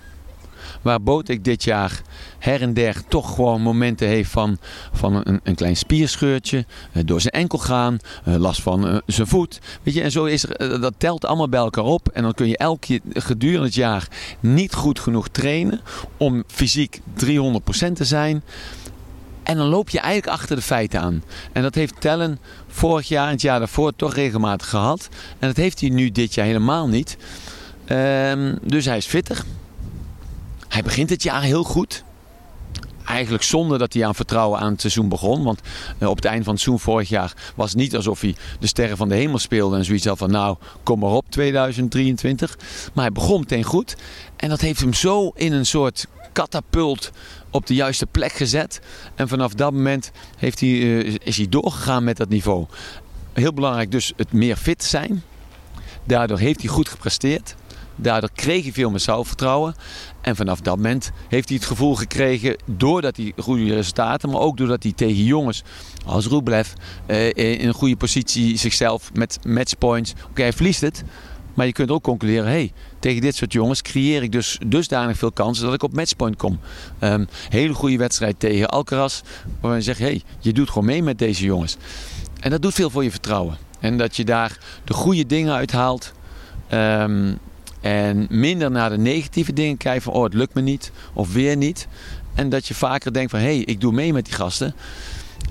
Waar 0.82 1.02
Botek 1.02 1.44
dit 1.44 1.64
jaar 1.64 2.02
her 2.40 2.62
en 2.62 2.74
der 2.74 3.02
toch 3.08 3.36
gewoon 3.36 3.62
momenten 3.62 4.08
heeft 4.08 4.32
van, 4.32 4.58
van 4.94 5.22
een, 5.24 5.40
een 5.44 5.56
klein 5.56 5.78
spierscheurtje, 5.78 6.66
eh, 6.92 7.04
door 7.06 7.22
zijn 7.22 7.34
enkel 7.34 7.58
gaan, 7.58 7.98
eh, 8.24 8.36
last 8.36 8.62
van 8.62 9.02
zijn 9.06 9.28
voet. 9.28 9.60
Weet 9.84 9.94
je, 9.94 10.02
en 10.02 10.12
zo 10.12 10.26
is 10.26 10.46
dat 10.58 10.94
telt 10.98 11.26
allemaal 11.26 11.50
bij 11.50 11.60
elkaar 11.60 11.84
op. 11.84 12.10
En 12.10 12.24
dan 12.24 12.34
kun 12.34 12.48
je 12.48 12.78
keer 12.80 13.00
gedurende 13.14 13.66
het 13.66 13.76
jaar 13.76 14.08
niet 14.40 14.74
goed 14.74 15.00
genoeg 15.00 15.28
trainen 15.28 15.82
om 16.18 16.44
fysiek 16.48 17.02
300% 17.14 17.96
te 17.96 18.06
zijn. 18.06 18.44
En 19.44 19.58
dan 19.58 19.68
loop 19.68 19.90
je 19.90 20.00
eigenlijk 20.00 20.40
achter 20.40 20.56
de 20.56 20.62
feiten 20.62 21.02
aan. 21.02 21.24
En 21.52 21.62
dat 21.62 21.76
heeft 21.76 22.02
Tellen 22.02 22.40
vorig 22.68 23.08
jaar 23.08 23.26
en 23.26 23.32
het 23.32 23.42
jaar 23.42 23.60
daarvoor 23.60 23.96
toch 23.96 24.14
regelmatig 24.14 24.70
gehad. 24.70 25.10
En 25.40 25.48
dat 25.48 25.58
heeft 25.58 25.80
hij 25.80 25.90
nu 25.90 26.12
dit 26.12 26.34
jaar 26.34 26.46
helemaal 26.46 26.88
niet. 26.88 27.18
Um, 27.90 28.58
dus 28.62 28.86
hij 28.86 28.98
is 28.98 29.06
fitter. 29.06 29.44
Hij 30.82 30.90
begint 30.90 31.10
het 31.10 31.24
jaar 31.24 31.42
heel 31.42 31.64
goed. 31.64 32.04
Eigenlijk 33.06 33.44
zonder 33.44 33.80
dat 33.80 33.94
hij 33.94 34.06
aan 34.06 34.16
vertrouwen 34.16 34.60
aan 34.60 34.72
het 34.72 34.82
seizoen 34.82 35.10
begon. 35.10 35.44
Want 35.44 35.62
uh, 36.00 36.10
op 36.10 36.16
het 36.16 36.26
eind 36.26 36.44
van 36.44 36.54
het 36.54 36.62
seizoen 36.62 36.86
vorig 36.86 37.10
jaar 37.10 37.34
was 37.56 37.70
het 37.70 37.80
niet 37.80 37.96
alsof 37.96 38.22
hij 38.22 38.36
de 38.60 38.68
sterren 38.68 38.98
van 38.98 39.10
de 39.10 39.16
hemel 39.16 39.38
speelde. 39.38 39.78
En 39.78 39.86
zoiets 39.86 40.06
had 40.06 40.18
van 40.18 40.32
nou, 40.32 40.58
kom 40.84 41.00
maar 41.00 41.10
op 41.10 41.26
2023. 41.30 42.58
Maar 42.94 43.04
hij 43.04 43.14
begon 43.14 43.40
meteen 43.40 43.64
goed. 43.64 43.96
En 44.36 44.50
dat 44.50 44.62
heeft 44.62 44.80
hem 44.80 44.94
zo 44.94 45.32
in 45.36 45.54
een 45.54 45.66
soort 45.66 46.08
katapult 46.32 47.12
op 47.50 47.68
de 47.68 47.74
juiste 47.74 48.06
plek 48.06 48.32
gezet. 48.32 48.82
En 49.16 49.28
vanaf 49.28 49.54
dat 49.54 49.72
moment 49.72 50.12
heeft 50.38 50.60
hij, 50.60 50.70
uh, 50.70 51.16
is 51.24 51.38
hij 51.38 51.50
doorgegaan 51.50 52.04
met 52.04 52.18
dat 52.18 52.30
niveau. 52.30 52.66
Heel 53.34 53.54
belangrijk 53.54 53.92
dus 53.92 54.14
het 54.16 54.34
meer 54.34 54.56
fit 54.56 54.84
zijn. 54.84 55.24
Daardoor 56.04 56.40
heeft 56.40 56.62
hij 56.62 56.70
goed 56.70 56.90
gepresteerd. 56.90 57.56
Daardoor 58.02 58.30
kreeg 58.34 58.64
hij 58.64 58.72
veel 58.72 58.90
meer 58.90 59.00
zelfvertrouwen. 59.00 59.76
En 60.22 60.36
vanaf 60.36 60.62
dat 60.62 60.76
moment 60.76 61.12
heeft 61.28 61.50
hij 61.50 61.58
het 61.58 61.68
gevoel 61.68 61.96
gekregen, 61.96 62.56
doordat 62.66 63.18
hij 63.18 63.34
goede 63.38 63.74
resultaten, 63.74 64.30
maar 64.30 64.42
ook 64.42 64.58
doordat 64.58 64.84
hij 64.84 64.92
tegen 64.92 65.24
jongens 65.24 65.64
als 66.06 66.28
Rublev 66.28 66.68
eh, 67.06 67.28
in 67.28 67.68
een 67.68 67.74
goede 67.74 67.96
positie 67.96 68.58
zichzelf 68.58 69.14
met 69.14 69.40
matchpoints. 69.48 70.14
Oké, 70.30 70.42
hij 70.42 70.54
verliest 70.54 70.82
het. 70.82 71.04
Maar 71.54 71.66
je 71.66 71.72
kunt 71.72 71.92
ook 71.92 72.04
concluderen, 72.04 72.50
hey, 72.50 72.72
tegen 73.00 73.22
dit 73.22 73.36
soort 73.36 73.54
jongens 73.54 73.82
creëer 73.82 74.24
ik 74.24 74.32
dus 74.32 74.58
dusdanig 74.68 75.18
veel 75.18 75.32
kansen 75.32 75.66
dat 75.66 75.74
ik 75.74 75.84
op 75.84 75.94
matchpoint 75.94 76.36
kom. 76.36 76.60
Um, 77.00 77.28
hele 77.50 77.74
goede 77.74 77.98
wedstrijd 77.98 78.40
tegen 78.40 78.70
Alcaraz, 78.70 79.22
waar 79.62 79.76
je 79.76 79.82
zegt, 79.82 80.00
hey, 80.00 80.22
je 80.40 80.54
doet 80.54 80.70
gewoon 80.70 80.86
mee 80.86 81.04
met 81.04 81.20
deze 81.20 81.44
jongens. 81.44 81.78
En 82.40 82.50
dat 82.50 82.62
doet 82.62 82.74
veel 82.74 82.90
voor 82.90 83.04
je 83.04 83.12
vertrouwen. 83.12 83.58
En 83.80 83.98
dat 83.98 84.16
je 84.16 84.24
daar 84.24 84.58
de 84.84 84.94
goede 84.94 85.26
dingen 85.26 85.54
uithaalt. 85.54 86.12
Um, 86.74 87.40
en 87.82 88.28
minder 88.30 88.72
naar 88.72 88.90
de 88.90 88.98
negatieve 88.98 89.54
dingen 89.54 89.78
kijken 89.78 90.02
van, 90.02 90.14
oh 90.14 90.24
het 90.24 90.34
lukt 90.34 90.54
me 90.54 90.62
niet, 90.62 90.92
of 91.14 91.34
weer 91.34 91.58
niet. 91.58 91.88
En 92.36 92.50
dat 92.50 92.68
je 92.68 92.74
vaker 92.74 93.14
denkt 93.14 93.32
van, 93.32 93.40
hé, 93.40 93.46
hey, 93.46 93.58
ik 93.58 93.82
doe 93.82 93.92
mee 93.92 94.14
met 94.14 94.26
die 94.26 94.34
gasten. 94.34 94.76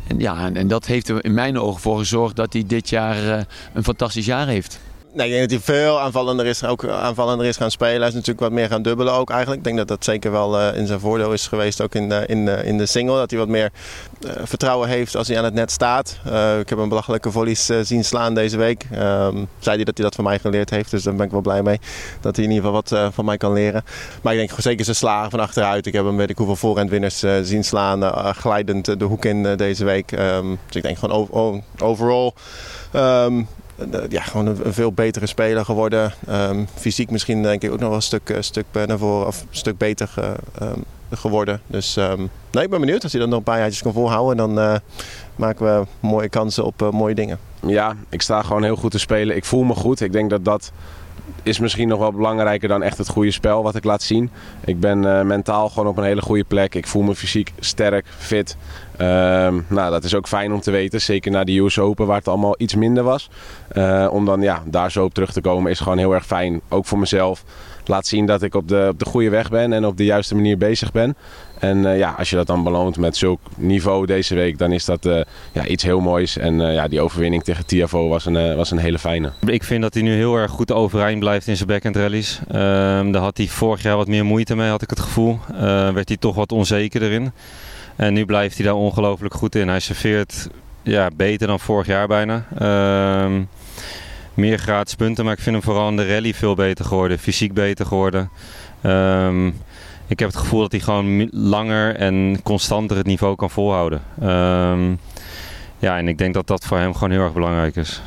En 0.07 0.19
ja, 0.19 0.53
en, 0.53 0.69
dat 0.69 0.87
heeft 0.87 1.09
er 1.09 1.25
in 1.25 1.35
mijn 1.35 1.59
ogen 1.59 1.81
voor 1.81 1.99
gezorgd 1.99 2.37
dat 2.37 2.53
hij 2.53 2.65
dit 2.67 2.89
jaar 2.89 3.25
uh, 3.25 3.41
een 3.75 3.85
fantastisch 3.85 4.27
jaar 4.27 4.47
heeft. 4.47 4.81
Nee, 5.13 5.27
ik 5.27 5.33
denk 5.33 5.51
dat 5.51 5.65
hij 5.65 5.75
veel 5.75 6.01
aanvallender 6.01 6.47
is, 6.47 6.65
ook 6.65 6.89
aanvallender 6.89 7.47
is 7.47 7.57
gaan 7.57 7.71
spelen. 7.71 7.99
Hij 7.99 8.09
is 8.09 8.15
natuurlijk 8.15 8.41
wat 8.41 8.53
meer 8.53 8.69
gaan 8.69 8.83
dubbelen 8.83 9.13
ook 9.13 9.31
eigenlijk. 9.31 9.59
Ik 9.59 9.65
denk 9.65 9.77
dat 9.77 9.89
dat 9.89 10.05
zeker 10.05 10.31
wel 10.31 10.61
uh, 10.61 10.77
in 10.77 10.87
zijn 10.87 11.01
voordeel 11.01 11.33
is 11.33 11.47
geweest, 11.47 11.81
ook 11.81 11.95
in 11.95 12.09
de, 12.09 12.25
in 12.27 12.45
de, 12.45 12.65
in 12.65 12.79
de 12.79 12.87
single. 12.87 13.17
Dat 13.17 13.31
hij 13.31 13.39
wat 13.39 13.49
meer 13.49 13.71
uh, 14.21 14.31
vertrouwen 14.43 14.89
heeft 14.89 15.17
als 15.17 15.29
hij 15.29 15.39
aan 15.39 15.45
het 15.45 15.55
net 15.55 15.71
staat. 15.71 16.19
Uh, 16.27 16.59
ik 16.59 16.69
heb 16.69 16.79
een 16.79 16.89
belachelijke 16.89 17.31
volleys 17.31 17.71
zien 17.83 18.05
slaan 18.05 18.35
deze 18.35 18.57
week. 18.57 18.87
Um, 18.93 19.49
zei 19.59 19.77
hij 19.77 19.85
dat 19.85 19.97
hij 19.97 20.07
dat 20.07 20.15
van 20.15 20.25
mij 20.25 20.39
geleerd 20.39 20.71
heeft, 20.71 20.91
dus 20.91 21.03
daar 21.03 21.15
ben 21.15 21.27
ik 21.27 21.33
wel 21.33 21.41
blij 21.41 21.63
mee. 21.63 21.79
Dat 22.21 22.37
hij 22.37 22.45
in 22.45 22.51
ieder 22.51 22.67
geval 22.67 22.83
wat 22.83 23.15
van 23.15 23.25
mij 23.25 23.37
kan 23.37 23.53
leren. 23.53 23.85
Maar 24.23 24.35
ik 24.35 24.39
denk 24.39 24.61
zeker 24.61 24.85
zijn 24.85 24.97
slagen 24.97 25.31
van 25.31 25.41
achteruit. 25.41 25.87
Ik 25.87 25.93
heb 25.93 26.05
hem 26.05 26.17
weet 26.17 26.31
ik 26.31 26.37
hoeveel 26.37 26.57
voorhandwinners 26.57 27.25
zien 27.43 27.65
slaan, 27.65 28.03
glijdend 28.35 28.99
de 28.99 29.05
hoek 29.05 29.25
in 29.25 29.57
deze 29.57 29.85
week. 29.85 30.13
Um, 30.13 30.59
dus 30.67 30.77
ik 30.77 30.83
denk 30.83 30.99
gewoon 30.99 31.63
overall... 31.79 32.33
Um, 32.95 33.49
ja, 34.09 34.23
gewoon 34.23 34.47
een, 34.47 34.73
veel 34.73 34.93
betere 34.93 35.27
speler 35.27 35.65
geworden. 35.65 36.13
Um, 36.31 36.67
fysiek 36.75 37.11
misschien 37.11 37.43
denk 37.43 37.63
ik 37.63 37.73
ook 37.73 37.79
nog 37.79 37.89
wel 37.89 37.97
een 37.97 38.03
stuk, 38.03 38.29
een 38.29 38.45
stuk 38.45 38.65
naar 38.73 39.03
of 39.03 39.41
een 39.41 39.47
stuk 39.51 39.79
beter 39.79 40.15
um, 40.63 40.85
geworden. 41.11 41.61
Dus 41.67 41.97
um, 41.97 42.31
nee, 42.51 42.65
ik 42.65 42.71
ben 42.71 42.81
benieuwd 42.81 43.03
als 43.03 43.13
hij 43.13 43.21
dat 43.21 43.31
nog 43.31 43.39
een 43.39 43.45
paar 43.45 43.59
jaartjes 43.59 43.83
kan 43.83 43.93
volhouden. 43.93 44.37
Dan 44.37 44.59
uh, 44.59 44.77
maken 45.37 45.67
we 45.67 45.87
mooie 46.01 46.29
kansen 46.29 46.65
op 46.65 46.91
mooie 46.93 47.15
dingen. 47.15 47.39
Ja, 47.67 47.97
ik 48.09 48.23
sta 48.23 48.43
gewoon 48.43 48.63
heel 48.63 48.77
goed 48.77 48.91
te 48.91 48.99
spelen. 48.99 49.37
Ik 49.37 49.45
voel 49.45 49.63
me 49.63 49.75
goed. 49.75 50.01
Ik 50.01 50.13
denk 50.13 50.31
dat 50.31 50.45
dat 50.45 50.73
is 51.43 51.59
misschien 51.59 51.89
nog 51.89 51.99
wel 51.99 52.13
belangrijker 52.13 52.69
dan 52.69 52.83
echt 52.83 52.99
het 52.99 53.09
goede 53.09 53.31
spel 53.31 53.63
wat 53.63 53.75
ik 53.75 53.85
laat 53.85 54.03
zien. 54.03 54.31
Ik 54.65 54.81
ben 54.81 55.03
uh, 55.03 55.23
mentaal 55.23 55.69
gewoon 55.69 55.89
op 55.89 55.97
een 55.97 56.05
hele 56.05 56.23
goede 56.23 56.45
plek. 56.45 56.75
Ik 56.75 56.87
voel 56.87 57.03
me 57.03 57.15
fysiek 57.15 57.53
sterk, 57.59 58.07
fit. 58.19 58.57
Um, 59.01 59.67
nou, 59.69 59.91
dat 59.91 60.05
is 60.05 60.15
ook 60.15 60.29
fijn 60.29 60.53
om 60.53 60.61
te 60.61 60.71
weten. 60.71 61.01
Zeker 61.01 61.31
na 61.31 61.45
de 61.45 61.59
US 61.59 61.79
Open 61.79 62.07
waar 62.07 62.17
het 62.17 62.29
allemaal 62.29 62.55
iets 62.59 62.75
minder 62.75 63.03
was. 63.03 63.31
Uh, 63.73 64.09
om 64.11 64.25
dan 64.25 64.41
ja, 64.41 64.63
daar 64.67 64.91
zo 64.91 65.05
op 65.05 65.15
terug 65.15 65.33
te 65.33 65.41
komen 65.41 65.71
is 65.71 65.81
gewoon 65.81 65.99
heel 65.99 66.15
erg 66.15 66.27
fijn. 66.27 66.61
Ook 66.69 66.87
voor 66.87 66.99
mezelf. 66.99 67.45
Laat 67.91 68.07
zien 68.07 68.27
dat 68.27 68.43
ik 68.43 68.55
op 68.55 68.69
de, 68.69 68.87
op 68.91 68.99
de 68.99 69.05
goede 69.05 69.31
weg 69.31 69.51
ben 69.51 69.73
en 69.73 69.87
op 69.87 69.97
de 69.97 70.05
juiste 70.05 70.35
manier 70.35 70.59
bezig 70.59 70.93
ben. 70.93 71.17
En 71.59 71.79
uh, 71.79 71.99
ja, 71.99 72.15
als 72.19 72.31
je 72.31 72.37
dat 72.37 72.47
dan 72.47 72.65
beloont 72.65 72.97
met 72.97 73.17
zulk 73.17 73.41
niveau 73.57 74.07
deze 74.07 74.35
week, 74.35 74.59
dan 74.59 74.73
is 74.73 74.85
dat 74.85 75.07
uh, 75.07 75.21
ja, 75.53 75.67
iets 75.67 75.83
heel 75.83 76.01
moois. 76.01 76.37
En 76.37 76.61
uh, 76.61 76.75
ja, 76.75 76.89
die 76.89 77.01
overwinning 77.01 77.45
tegen 77.45 77.67
Tiafo 77.67 78.09
was 78.09 78.27
een, 78.27 78.57
was 78.57 78.71
een 78.71 78.79
hele 78.79 78.99
fijne. 78.99 79.33
Ik 79.47 79.65
vind 79.65 79.83
dat 79.83 79.95
hij 79.95 80.03
nu 80.03 80.15
heel 80.15 80.37
erg 80.37 80.51
goed 80.51 80.73
overeind 80.73 81.19
blijft 81.19 81.47
in 81.47 81.57
zijn 81.57 81.69
backhand 81.69 81.97
rallies. 81.97 82.41
Um, 82.49 83.13
daar 83.13 83.23
had 83.23 83.37
hij 83.37 83.47
vorig 83.47 83.83
jaar 83.83 83.97
wat 83.97 84.09
meer 84.09 84.25
moeite 84.25 84.57
mee, 84.57 84.69
had 84.69 84.83
ik 84.83 84.91
het 84.91 85.01
gevoel. 85.01 85.39
werd 85.93 86.09
hij 86.09 86.17
toch 86.17 86.35
wat 86.35 86.53
onzeker 86.53 87.03
erin. 87.03 87.33
En 87.97 88.13
nu 88.13 88.25
blijft 88.25 88.57
hij 88.57 88.67
daar 88.67 88.75
ongelooflijk 88.75 89.35
goed 89.35 89.55
in. 89.55 89.69
Hij 89.69 89.81
serveert 89.81 90.49
ja, 90.83 91.09
beter 91.17 91.47
dan 91.47 91.61
vorig 91.61 91.87
jaar 91.87 92.07
bijna. 92.07 92.45
Meer 94.41 94.59
gratis 94.59 94.95
punten, 94.95 95.25
maar 95.25 95.35
ik 95.35 95.41
vind 95.41 95.55
hem 95.55 95.65
vooral 95.65 95.89
in 95.89 95.97
de 95.97 96.15
rally 96.15 96.35
veel 96.35 96.55
beter 96.55 96.85
geworden. 96.85 97.19
Fysiek 97.19 97.55
beter 97.55 97.87
geworden. 97.87 98.31
Um, 98.83 99.47
ik 100.07 100.19
heb 100.19 100.29
het 100.29 100.37
gevoel 100.37 100.61
dat 100.61 100.73
hij 100.73 100.81
gewoon 100.81 101.29
langer 101.31 101.97
en 101.97 102.41
constanter 102.43 102.97
het 102.97 103.07
niveau 103.07 103.37
kan 103.37 103.51
volhouden. 103.51 104.03
Um, 104.23 104.99
ja, 105.79 105.99
en 105.99 106.09
ik 106.09 106.19
denk 106.19 106.35
dat 106.35 106.47
dat 106.47 106.65
voor 106.65 106.79
hem 106.79 106.93
gewoon 106.93 107.11
heel 107.11 107.21
erg 107.21 107.33
belangrijk 107.33 107.77
is. 107.77 108.03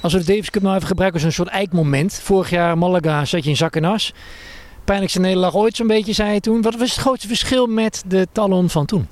Als 0.00 0.12
we 0.12 0.18
de 0.18 0.24
Davis 0.24 0.50
Cup 0.50 0.62
nou 0.62 0.76
even 0.76 0.88
gebruiken 0.88 1.18
als 1.20 1.28
een 1.28 1.44
soort 1.44 1.54
eikmoment. 1.54 2.20
Vorig 2.22 2.50
jaar 2.50 2.78
Malaga 2.78 3.24
zat 3.24 3.44
je 3.44 3.50
in 3.50 3.56
zak 3.56 3.76
en 3.76 3.84
as. 3.84 4.12
Pijnlijkste 4.84 5.20
nederlaag 5.20 5.54
ooit 5.54 5.76
zo'n 5.76 5.86
beetje, 5.86 6.12
zei 6.12 6.32
je 6.32 6.40
toen. 6.40 6.62
Wat 6.62 6.76
was 6.76 6.90
het 6.90 7.00
grootste 7.00 7.28
verschil 7.28 7.66
met 7.66 8.02
de 8.06 8.26
Talon 8.32 8.70
van 8.70 8.86
toen? 8.86 9.08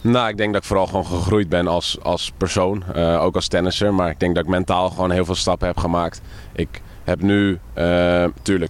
Nou, 0.00 0.28
ik 0.28 0.36
denk 0.36 0.52
dat 0.52 0.62
ik 0.62 0.68
vooral 0.68 0.86
gewoon 0.86 1.06
gegroeid 1.06 1.48
ben 1.48 1.66
als, 1.66 1.98
als 2.02 2.32
persoon. 2.36 2.84
Uh, 2.96 3.22
ook 3.22 3.34
als 3.34 3.48
tennisser. 3.48 3.94
Maar 3.94 4.10
ik 4.10 4.20
denk 4.20 4.34
dat 4.34 4.44
ik 4.44 4.50
mentaal 4.50 4.90
gewoon 4.90 5.10
heel 5.10 5.24
veel 5.24 5.34
stappen 5.34 5.66
heb 5.66 5.78
gemaakt. 5.78 6.20
Ik 6.52 6.82
heb 7.04 7.22
nu, 7.22 7.58
uh, 7.74 8.24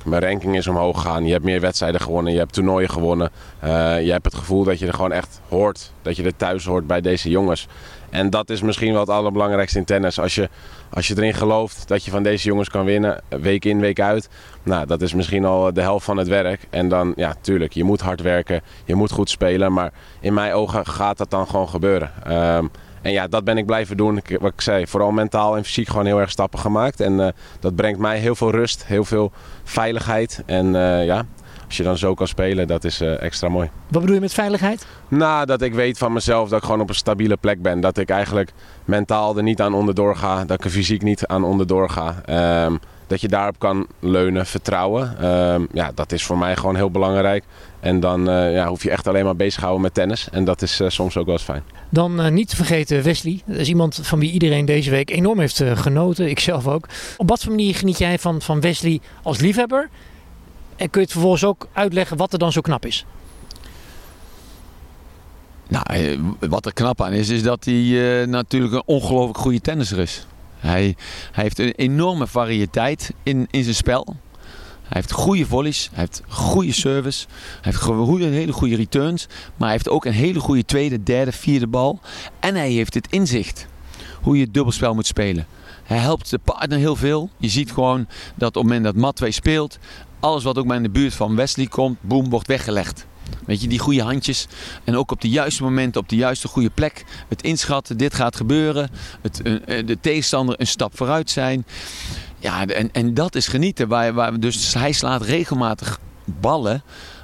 mijn 0.04 0.22
ranking 0.22 0.56
is 0.56 0.66
omhoog 0.66 1.00
gegaan. 1.00 1.26
Je 1.26 1.32
hebt 1.32 1.44
meer 1.44 1.60
wedstrijden 1.60 2.00
gewonnen, 2.00 2.32
je 2.32 2.38
hebt 2.38 2.52
toernooien 2.52 2.90
gewonnen. 2.90 3.30
Uh, 3.64 3.70
je 4.04 4.10
hebt 4.10 4.24
het 4.24 4.34
gevoel 4.34 4.64
dat 4.64 4.78
je 4.78 4.86
er 4.86 4.94
gewoon 4.94 5.12
echt 5.12 5.40
hoort. 5.48 5.92
Dat 6.02 6.16
je 6.16 6.22
er 6.22 6.36
thuis 6.36 6.64
hoort 6.64 6.86
bij 6.86 7.00
deze 7.00 7.30
jongens. 7.30 7.66
En 8.10 8.30
dat 8.30 8.50
is 8.50 8.62
misschien 8.62 8.92
wel 8.92 9.00
het 9.00 9.10
allerbelangrijkste 9.10 9.78
in 9.78 9.84
tennis. 9.84 10.20
Als 10.20 10.34
je, 10.34 10.48
als 10.90 11.08
je 11.08 11.16
erin 11.16 11.34
gelooft 11.34 11.88
dat 11.88 12.04
je 12.04 12.10
van 12.10 12.22
deze 12.22 12.48
jongens 12.48 12.68
kan 12.68 12.84
winnen, 12.84 13.22
week 13.28 13.64
in, 13.64 13.80
week 13.80 14.00
uit. 14.00 14.28
Nou, 14.62 14.86
dat 14.86 15.02
is 15.02 15.14
misschien 15.14 15.44
al 15.44 15.72
de 15.72 15.80
helft 15.80 16.04
van 16.04 16.16
het 16.16 16.28
werk. 16.28 16.66
En 16.70 16.88
dan, 16.88 17.12
ja, 17.16 17.34
tuurlijk, 17.40 17.72
je 17.72 17.84
moet 17.84 18.00
hard 18.00 18.22
werken. 18.22 18.60
Je 18.84 18.94
moet 18.94 19.10
goed 19.10 19.30
spelen. 19.30 19.72
Maar 19.72 19.92
in 20.20 20.34
mijn 20.34 20.52
ogen 20.52 20.86
gaat 20.86 21.18
dat 21.18 21.30
dan 21.30 21.46
gewoon 21.46 21.68
gebeuren. 21.68 22.12
Um, 22.56 22.70
en 23.02 23.12
ja, 23.12 23.26
dat 23.26 23.44
ben 23.44 23.58
ik 23.58 23.66
blijven 23.66 23.96
doen. 23.96 24.20
Wat 24.40 24.52
ik 24.52 24.60
zei, 24.60 24.86
vooral 24.86 25.10
mentaal 25.10 25.56
en 25.56 25.64
fysiek 25.64 25.88
gewoon 25.88 26.06
heel 26.06 26.20
erg 26.20 26.30
stappen 26.30 26.58
gemaakt. 26.58 27.00
En 27.00 27.12
uh, 27.12 27.28
dat 27.60 27.74
brengt 27.74 27.98
mij 27.98 28.18
heel 28.18 28.34
veel 28.34 28.50
rust, 28.50 28.84
heel 28.86 29.04
veel 29.04 29.32
veiligheid. 29.64 30.42
En 30.46 30.66
uh, 30.74 31.04
ja, 31.04 31.26
als 31.68 31.76
je 31.76 31.82
dan 31.82 31.98
zo 31.98 32.14
kan 32.14 32.28
spelen, 32.28 32.66
dat 32.66 32.84
is 32.84 33.02
uh, 33.02 33.22
extra 33.22 33.48
mooi. 33.48 33.70
Wat 33.88 34.00
bedoel 34.00 34.14
je 34.14 34.20
met 34.20 34.34
veiligheid? 34.34 34.86
Nou, 35.08 35.46
dat 35.46 35.62
ik 35.62 35.74
weet 35.74 35.98
van 35.98 36.12
mezelf 36.12 36.48
dat 36.48 36.58
ik 36.58 36.64
gewoon 36.64 36.80
op 36.80 36.88
een 36.88 36.94
stabiele 36.94 37.36
plek 37.36 37.62
ben. 37.62 37.80
Dat 37.80 37.98
ik 37.98 38.10
eigenlijk 38.10 38.52
mentaal 38.84 39.36
er 39.36 39.42
niet 39.42 39.60
aan 39.60 39.74
onderdoor 39.74 40.16
ga. 40.16 40.44
Dat 40.44 40.58
ik 40.58 40.64
er 40.64 40.70
fysiek 40.70 41.02
niet 41.02 41.26
aan 41.26 41.44
onderdoor 41.44 41.90
ga. 41.90 42.22
Um, 42.64 42.78
dat 43.06 43.20
je 43.20 43.28
daarop 43.28 43.58
kan 43.58 43.86
leunen, 44.00 44.46
vertrouwen. 44.46 45.26
Um, 45.26 45.68
ja, 45.72 45.90
dat 45.94 46.12
is 46.12 46.24
voor 46.24 46.38
mij 46.38 46.56
gewoon 46.56 46.76
heel 46.76 46.90
belangrijk. 46.90 47.44
En 47.80 48.00
dan 48.00 48.28
uh, 48.30 48.52
ja, 48.52 48.68
hoef 48.68 48.82
je 48.82 48.90
echt 48.90 49.06
alleen 49.06 49.24
maar 49.24 49.36
bezig 49.36 49.54
te 49.54 49.60
houden 49.60 49.82
met 49.82 49.94
tennis. 49.94 50.28
En 50.30 50.44
dat 50.44 50.62
is 50.62 50.80
uh, 50.80 50.88
soms 50.88 51.16
ook 51.16 51.24
wel 51.24 51.34
eens 51.34 51.44
fijn. 51.44 51.62
Dan 51.88 52.20
uh, 52.20 52.28
niet 52.28 52.48
te 52.48 52.56
vergeten 52.56 53.02
Wesley. 53.02 53.40
Dat 53.44 53.56
is 53.56 53.68
iemand 53.68 54.00
van 54.02 54.18
wie 54.18 54.32
iedereen 54.32 54.64
deze 54.64 54.90
week 54.90 55.10
enorm 55.10 55.38
heeft 55.38 55.62
genoten. 55.74 56.30
Ik 56.30 56.40
zelf 56.40 56.66
ook. 56.66 56.86
Op 57.16 57.28
wat 57.28 57.42
voor 57.42 57.50
manier 57.50 57.74
geniet 57.74 57.98
jij 57.98 58.18
van, 58.18 58.42
van 58.42 58.60
Wesley 58.60 59.00
als 59.22 59.38
liefhebber? 59.38 59.88
En 60.78 60.90
kun 60.90 61.00
je 61.00 61.06
het 61.06 61.10
vervolgens 61.10 61.44
ook 61.44 61.68
uitleggen 61.72 62.16
wat 62.16 62.32
er 62.32 62.38
dan 62.38 62.52
zo 62.52 62.60
knap 62.60 62.86
is? 62.86 63.04
Nou, 65.68 66.18
wat 66.40 66.66
er 66.66 66.72
knap 66.72 67.02
aan 67.02 67.12
is, 67.12 67.28
is 67.28 67.42
dat 67.42 67.64
hij 67.64 68.26
natuurlijk 68.26 68.72
een 68.72 68.82
ongelooflijk 68.86 69.38
goede 69.38 69.60
tennisser 69.60 69.98
is. 69.98 70.26
Hij, 70.58 70.96
hij 71.32 71.44
heeft 71.44 71.58
een 71.58 71.72
enorme 71.72 72.26
variëteit 72.26 73.12
in, 73.22 73.46
in 73.50 73.62
zijn 73.62 73.74
spel. 73.74 74.16
Hij 74.82 75.00
heeft 75.00 75.12
goede 75.12 75.46
volleys, 75.46 75.88
hij 75.92 76.00
heeft 76.00 76.22
goede 76.28 76.72
service, 76.72 77.26
hij 77.60 77.72
heeft 77.72 77.86
een 77.86 78.32
hele 78.32 78.52
goede 78.52 78.76
returns. 78.76 79.26
Maar 79.26 79.68
hij 79.68 79.70
heeft 79.70 79.88
ook 79.88 80.04
een 80.04 80.12
hele 80.12 80.40
goede 80.40 80.64
tweede, 80.64 81.02
derde, 81.02 81.32
vierde 81.32 81.66
bal. 81.66 82.00
En 82.40 82.54
hij 82.54 82.70
heeft 82.70 82.94
het 82.94 83.06
inzicht 83.10 83.66
hoe 84.20 84.36
je 84.36 84.44
het 84.44 84.54
dubbelspel 84.54 84.94
moet 84.94 85.06
spelen. 85.06 85.46
Hij 85.84 85.98
helpt 85.98 86.30
de 86.30 86.38
partner 86.38 86.78
heel 86.78 86.96
veel. 86.96 87.30
Je 87.36 87.48
ziet 87.48 87.72
gewoon 87.72 88.06
dat 88.34 88.48
op 88.48 88.54
het 88.54 88.62
moment 88.62 88.84
dat 88.84 88.94
Mat 88.94 89.16
2 89.16 89.30
speelt, 89.30 89.78
alles 90.20 90.44
wat 90.44 90.58
ook 90.58 90.66
maar 90.66 90.76
in 90.76 90.82
de 90.82 90.90
buurt 90.90 91.14
van 91.14 91.36
Wesley 91.36 91.66
komt, 91.66 91.96
boem, 92.00 92.30
wordt 92.30 92.46
weggelegd. 92.46 93.06
Weet 93.46 93.60
je, 93.60 93.68
die 93.68 93.78
goede 93.78 94.02
handjes. 94.02 94.46
En 94.84 94.96
ook 94.96 95.10
op 95.10 95.20
de 95.20 95.28
juiste 95.28 95.62
momenten, 95.62 96.00
op 96.00 96.08
de 96.08 96.16
juiste 96.16 96.48
goede 96.48 96.70
plek. 96.70 97.04
Het 97.28 97.42
inschatten, 97.42 97.96
dit 97.96 98.14
gaat 98.14 98.36
gebeuren. 98.36 98.90
Het, 99.22 99.42
eh, 99.42 99.86
de 99.86 99.98
tegenstander 100.00 100.54
een 100.58 100.66
stap 100.66 100.96
vooruit 100.96 101.30
zijn. 101.30 101.66
Ja, 102.38 102.66
en, 102.66 102.92
en 102.92 103.14
dat 103.14 103.34
is 103.34 103.48
genieten. 103.48 103.88
Waar, 103.88 104.12
waar, 104.12 104.40
dus 104.40 104.74
hij 104.74 104.92
slaat 104.92 105.22
regelmatig 105.22 106.00
ballen 106.24 106.82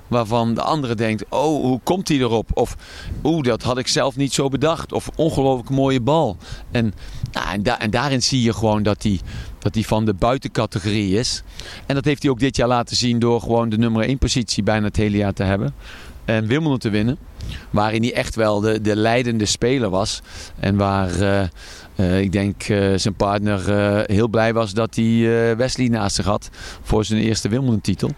waarvan 0.09 0.55
de 0.55 0.63
andere 0.63 0.95
denkt: 0.95 1.25
Oh, 1.29 1.63
hoe 1.63 1.81
komt 1.83 2.09
hij 2.09 2.19
erop? 2.19 2.51
Of 2.55 2.77
Oeh, 3.23 3.43
dat 3.43 3.63
had 3.63 3.79
ik 3.79 3.89
zelf 3.89 4.17
niet 4.17 4.33
zo 4.33 4.49
bedacht. 4.49 4.93
Of 4.93 5.11
ongelooflijk 5.17 5.71
mooie 5.71 6.01
bal. 6.01 6.37
En, 6.71 6.95
nou, 7.33 7.49
en, 7.49 7.81
en, 7.81 7.91
daarin 7.91 8.23
zie 8.23 8.43
je 8.43 8.53
gewoon 8.53 8.83
dat 8.83 9.03
hij, 9.03 9.21
dat 9.65 9.75
hij 9.75 9.83
van 9.83 10.05
de 10.05 10.15
buitencategorie 10.15 11.19
is. 11.19 11.43
En 11.87 11.95
dat 11.95 12.05
heeft 12.05 12.23
hij 12.23 12.31
ook 12.31 12.39
dit 12.39 12.57
jaar 12.57 12.69
laten 12.69 12.97
zien 12.97 13.19
door 13.19 13.41
gewoon 13.41 13.69
de 13.69 13.79
nummer 13.79 14.03
1 14.03 14.19
positie 14.19 14.63
bijna 14.63 14.87
het 14.87 14.97
hele 14.97 15.17
jaar 15.17 15.33
te 15.33 15.43
hebben. 15.43 15.75
en 16.25 16.47
Wimbledon 16.47 16.79
te 16.79 16.91
winnen. 16.91 17.19
Waarin 17.71 18.03
hij 18.03 18.15
echt 18.15 18.35
wel 18.35 18.61
de, 18.61 18.81
de 18.81 18.97
leidende 18.97 19.45
speler 19.45 19.91
was. 19.91 20.23
En 20.61 20.77
waar 20.77 21.11
ik 21.97 22.33
denk 22.33 22.63
zijn 22.97 23.15
partner 23.17 23.61
heel 24.07 24.29
blij 24.29 24.53
was 24.53 24.73
dat 24.73 24.95
hij 24.95 25.57
Wesley 25.57 25.89
naast 25.89 26.17
zich 26.17 26.25
had 26.25 26.51
voor 26.83 27.05
zijn 27.05 27.21
eerste 27.21 27.49
Wimbledon 27.49 27.81
titel. 27.81 28.11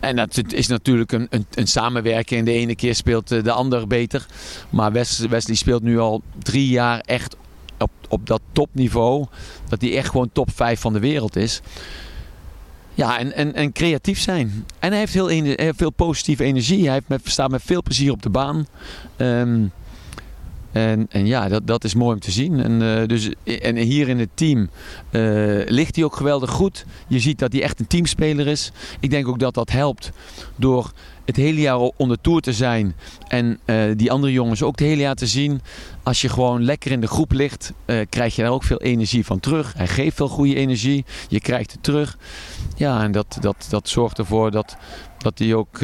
En 0.00 0.16
dat 0.16 0.42
is 0.48 0.66
natuurlijk 0.66 1.12
een, 1.12 1.26
een, 1.30 1.46
een 1.54 1.66
samenwerking. 1.66 2.44
De 2.44 2.52
ene 2.52 2.74
keer 2.74 2.94
speelt 2.94 3.28
de 3.28 3.52
ander 3.52 3.86
beter. 3.86 4.26
Maar 4.70 4.92
Wesley 5.28 5.54
speelt 5.54 5.82
nu 5.82 5.98
al 5.98 6.22
drie 6.38 6.68
jaar 6.68 7.00
echt 7.00 7.36
op, 7.78 7.90
op 8.08 8.26
dat 8.26 8.40
topniveau. 8.52 9.26
Dat 9.68 9.80
hij 9.80 9.96
echt 9.96 10.10
gewoon 10.10 10.30
top 10.32 10.50
5 10.54 10.80
van 10.80 10.92
de 10.92 11.00
wereld 11.00 11.36
is. 11.36 11.60
Ja, 12.94 13.18
en, 13.18 13.32
en, 13.32 13.54
en 13.54 13.72
creatief 13.72 14.20
zijn. 14.20 14.64
En 14.78 14.90
hij 14.90 14.98
heeft 14.98 15.12
heel, 15.12 15.26
heel 15.26 15.72
veel 15.76 15.90
positieve 15.90 16.44
energie. 16.44 16.84
Hij 16.84 16.92
heeft 16.92 17.08
met, 17.08 17.20
staat 17.24 17.50
met 17.50 17.62
veel 17.64 17.82
plezier 17.82 18.12
op 18.12 18.22
de 18.22 18.30
baan. 18.30 18.66
Um, 19.16 19.72
en, 20.72 21.06
en 21.10 21.26
ja, 21.26 21.48
dat, 21.48 21.66
dat 21.66 21.84
is 21.84 21.94
mooi 21.94 22.14
om 22.14 22.20
te 22.20 22.30
zien. 22.30 22.62
En, 22.62 22.80
uh, 22.80 23.06
dus, 23.06 23.30
en 23.44 23.76
hier 23.76 24.08
in 24.08 24.18
het 24.18 24.28
team 24.34 24.68
uh, 25.10 25.66
ligt 25.66 25.96
hij 25.96 26.04
ook 26.04 26.16
geweldig 26.16 26.50
goed. 26.50 26.84
Je 27.08 27.18
ziet 27.18 27.38
dat 27.38 27.52
hij 27.52 27.62
echt 27.62 27.80
een 27.80 27.86
teamspeler 27.86 28.46
is. 28.46 28.72
Ik 29.00 29.10
denk 29.10 29.28
ook 29.28 29.38
dat 29.38 29.54
dat 29.54 29.70
helpt 29.70 30.10
door 30.56 30.92
het 31.24 31.36
hele 31.36 31.60
jaar 31.60 31.78
onder 31.78 32.20
tour 32.20 32.40
te 32.40 32.52
zijn. 32.52 32.94
En 33.28 33.58
uh, 33.66 33.84
die 33.96 34.10
andere 34.12 34.32
jongens 34.32 34.62
ook 34.62 34.78
het 34.78 34.88
hele 34.88 35.00
jaar 35.00 35.14
te 35.14 35.26
zien. 35.26 35.60
Als 36.02 36.20
je 36.20 36.28
gewoon 36.28 36.64
lekker 36.64 36.90
in 36.90 37.00
de 37.00 37.06
groep 37.06 37.32
ligt, 37.32 37.72
krijg 38.08 38.36
je 38.36 38.42
daar 38.42 38.50
ook 38.50 38.62
veel 38.62 38.80
energie 38.80 39.24
van 39.24 39.40
terug. 39.40 39.74
Hij 39.76 39.88
geeft 39.88 40.16
veel 40.16 40.28
goede 40.28 40.54
energie. 40.54 41.04
Je 41.28 41.40
krijgt 41.40 41.72
het 41.72 41.82
terug. 41.82 42.18
Ja, 42.76 43.02
en 43.02 43.12
dat, 43.12 43.38
dat, 43.40 43.66
dat 43.70 43.88
zorgt 43.88 44.18
ervoor 44.18 44.50
dat, 44.50 44.76
dat 45.18 45.38
hij 45.38 45.54
ook 45.54 45.78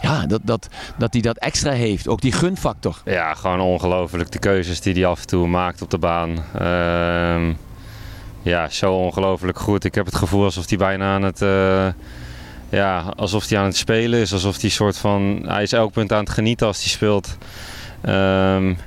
ja, 0.00 0.26
dat, 0.26 0.40
dat, 0.44 0.68
dat 0.98 1.12
hij 1.12 1.22
dat 1.22 1.36
extra 1.38 1.70
heeft. 1.70 2.08
Ook 2.08 2.20
die 2.20 2.32
gunfactor. 2.32 3.02
Ja, 3.04 3.34
gewoon 3.34 3.60
ongelooflijk. 3.60 4.30
De 4.32 4.38
keuzes 4.38 4.80
die 4.80 4.94
hij 4.94 5.06
af 5.06 5.20
en 5.20 5.26
toe 5.26 5.46
maakt 5.46 5.82
op 5.82 5.90
de 5.90 5.98
baan. 5.98 6.30
Uh, 6.60 7.54
ja, 8.42 8.68
zo 8.68 8.94
ongelooflijk 8.94 9.58
goed. 9.58 9.84
Ik 9.84 9.94
heb 9.94 10.06
het 10.06 10.14
gevoel 10.14 10.44
alsof 10.44 10.68
hij 10.68 10.78
bijna 10.78 11.14
aan 11.14 11.22
het... 11.22 11.42
Uh, 11.42 11.86
ja, 12.68 13.12
alsof 13.16 13.48
hij 13.48 13.58
aan 13.58 13.64
het 13.64 13.76
spelen 13.76 14.20
is. 14.20 14.32
Alsof 14.32 14.60
hij 14.60 14.70
soort 14.70 14.98
van... 14.98 15.44
Hij 15.46 15.62
is 15.62 15.72
elk 15.72 15.92
punt 15.92 16.12
aan 16.12 16.24
het 16.24 16.30
genieten 16.30 16.66
als 16.66 16.78
hij 16.78 16.88
speelt. 16.88 17.36
Um, 18.04 18.78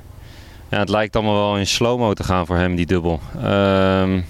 ja, 0.68 0.78
het 0.78 0.88
lijkt 0.88 1.16
allemaal 1.16 1.34
wel 1.34 1.56
in 1.56 1.66
slow-mo 1.66 2.12
te 2.12 2.24
gaan 2.24 2.46
voor 2.46 2.56
hem, 2.56 2.74
die 2.74 2.86
dubbel. 2.86 3.20
Um, 3.36 4.26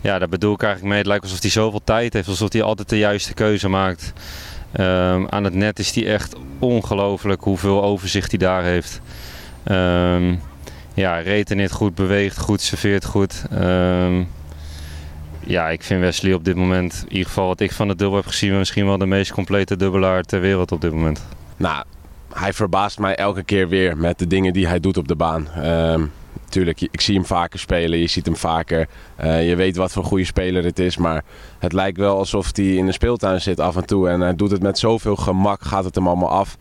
ja, 0.00 0.18
daar 0.18 0.28
bedoel 0.28 0.54
ik 0.54 0.62
eigenlijk 0.62 0.90
mee. 0.90 0.98
Het 0.98 1.08
lijkt 1.08 1.24
alsof 1.24 1.40
hij 1.40 1.50
zoveel 1.50 1.80
tijd 1.84 2.12
heeft. 2.12 2.28
Alsof 2.28 2.52
hij 2.52 2.62
altijd 2.62 2.88
de 2.88 2.98
juiste 2.98 3.34
keuze 3.34 3.68
maakt. 3.68 4.12
Um, 4.80 5.28
aan 5.28 5.44
het 5.44 5.54
net 5.54 5.78
is 5.78 5.94
hij 5.94 6.06
echt 6.06 6.34
ongelooflijk 6.58 7.42
hoeveel 7.42 7.82
overzicht 7.82 8.30
hij 8.30 8.38
daar 8.38 8.62
heeft. 8.62 9.00
Um, 9.64 10.40
ja, 10.94 11.22
net 11.48 11.72
goed, 11.72 11.94
beweegt 11.94 12.38
goed, 12.38 12.60
serveert 12.60 13.04
goed. 13.04 13.44
Um, 13.52 14.28
ja, 15.40 15.68
ik 15.68 15.82
vind 15.82 16.00
Wesley 16.00 16.34
op 16.34 16.44
dit 16.44 16.56
moment, 16.56 17.04
in 17.06 17.12
ieder 17.12 17.26
geval 17.26 17.46
wat 17.46 17.60
ik 17.60 17.72
van 17.72 17.88
de 17.88 17.96
dubbel 17.96 18.16
heb 18.16 18.26
gezien, 18.26 18.58
misschien 18.58 18.86
wel 18.86 18.98
de 18.98 19.06
meest 19.06 19.32
complete 19.32 19.76
dubbelaar 19.76 20.22
ter 20.22 20.40
wereld 20.40 20.72
op 20.72 20.80
dit 20.80 20.92
moment. 20.92 21.24
Nou, 21.56 21.84
hij 22.32 22.52
verbaast 22.52 22.98
mij 22.98 23.16
elke 23.16 23.42
keer 23.42 23.68
weer 23.68 23.96
met 23.96 24.18
de 24.18 24.26
dingen 24.26 24.52
die 24.52 24.66
hij 24.66 24.80
doet 24.80 24.96
op 24.96 25.08
de 25.08 25.16
baan. 25.16 25.48
Tuurlijk, 26.52 26.80
ik 26.80 27.00
zie 27.00 27.14
hem 27.14 27.26
vaker 27.26 27.58
spelen, 27.58 27.98
je 27.98 28.06
ziet 28.06 28.26
hem 28.26 28.36
vaker. 28.36 28.88
Uh, 29.24 29.48
je 29.48 29.56
weet 29.56 29.76
wat 29.76 29.92
voor 29.92 30.04
goede 30.04 30.24
speler 30.24 30.64
het 30.64 30.78
is, 30.78 30.96
maar 30.96 31.24
het 31.58 31.72
lijkt 31.72 31.98
wel 31.98 32.18
alsof 32.18 32.50
hij 32.52 32.64
in 32.64 32.86
de 32.86 32.92
speeltuin 32.92 33.40
zit 33.40 33.60
af 33.60 33.76
en 33.76 33.86
toe. 33.86 34.08
En 34.08 34.20
hij 34.20 34.36
doet 34.36 34.50
het 34.50 34.62
met 34.62 34.78
zoveel 34.78 35.16
gemak, 35.16 35.62
gaat 35.62 35.84
het 35.84 35.94
hem 35.94 36.06
allemaal 36.06 36.30
af. 36.30 36.56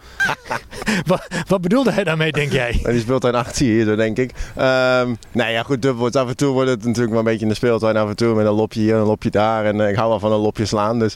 wat, 1.11 1.27
wat, 1.47 1.61
bedoelde 1.61 1.91
hij 1.91 2.03
daarmee, 2.03 2.31
denk 2.31 2.51
jij? 2.51 2.79
Die 2.83 2.99
speeltuin 2.99 3.35
achter 3.35 3.65
hier, 3.65 3.95
denk 3.95 4.17
ik. 4.17 4.31
Um, 4.57 5.17
nou 5.31 5.51
ja, 5.51 5.63
goed, 5.63 5.85
wordt 5.85 6.15
af 6.15 6.29
en 6.29 6.37
toe 6.37 6.53
wordt 6.53 6.69
het 6.69 6.85
natuurlijk 6.85 7.09
wel 7.09 7.19
een 7.19 7.25
beetje 7.25 7.41
in 7.41 7.49
de 7.49 7.55
speeltuin. 7.55 7.97
Af 7.97 8.09
en 8.09 8.15
toe 8.15 8.35
met 8.35 8.45
een 8.45 8.51
lopje 8.51 8.79
hier, 8.79 8.95
een 8.95 9.05
lopje 9.05 9.29
daar. 9.29 9.65
En 9.65 9.77
uh, 9.77 9.89
ik 9.89 9.95
hou 9.95 10.09
wel 10.09 10.19
van 10.19 10.31
een 10.31 10.39
lopje 10.39 10.65
slaan, 10.65 10.99
dus 10.99 11.15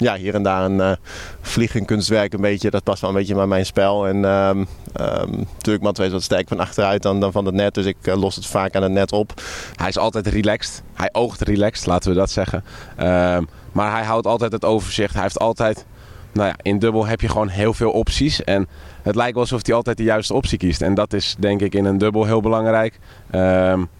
ja, 0.00 0.16
hier 0.16 0.34
en 0.34 0.42
daar 0.42 0.64
een 0.64 0.76
uh, 0.76 0.92
vliegenkunstwerk 1.40 2.32
een 2.32 2.40
beetje. 2.40 2.70
Dat 2.70 2.82
past 2.82 3.00
wel 3.00 3.10
een 3.10 3.16
beetje 3.16 3.34
bij 3.34 3.46
mijn 3.46 3.66
spel. 3.66 4.06
En 4.06 4.24
um, 4.24 4.58
um, 5.00 5.46
natuurlijk, 5.52 5.84
Matt 5.84 5.98
is 5.98 6.12
wat 6.12 6.22
sterk 6.22 6.48
van 6.48 6.60
achteruit 6.60 7.02
dan, 7.02 7.20
dan 7.20 7.32
van 7.32 7.46
het 7.46 7.54
net. 7.54 7.74
Dus 7.74 7.84
ik 7.84 7.96
uh, 8.02 8.16
los 8.16 8.34
het 8.34 8.46
vaak 8.46 8.74
aan 8.74 8.82
het 8.82 8.92
net 8.92 9.12
op. 9.12 9.32
Hij 9.74 9.88
is 9.88 9.98
altijd 9.98 10.26
relaxed. 10.26 10.82
Hij 10.94 11.08
oogt 11.12 11.40
relaxed, 11.40 11.86
laten 11.86 12.10
we 12.10 12.16
dat 12.16 12.30
zeggen. 12.30 12.64
Um, 13.00 13.48
maar 13.72 13.92
hij 13.92 14.04
houdt 14.04 14.26
altijd 14.26 14.52
het 14.52 14.64
overzicht. 14.64 15.14
Hij 15.14 15.22
heeft 15.22 15.38
altijd... 15.38 15.86
Nou 16.32 16.48
ja, 16.48 16.54
in 16.62 16.78
dubbel 16.78 17.06
heb 17.06 17.20
je 17.20 17.28
gewoon 17.28 17.48
heel 17.48 17.74
veel 17.74 17.90
opties. 17.90 18.44
En 18.44 18.68
het 19.02 19.14
lijkt 19.14 19.32
wel 19.32 19.42
alsof 19.42 19.66
hij 19.66 19.74
altijd 19.74 19.96
de 19.96 20.02
juiste 20.02 20.34
optie 20.34 20.58
kiest. 20.58 20.82
En 20.82 20.94
dat 20.94 21.12
is 21.12 21.36
denk 21.38 21.60
ik 21.60 21.74
in 21.74 21.84
een 21.84 21.98
dubbel 21.98 22.24
heel 22.24 22.40
belangrijk. 22.40 22.98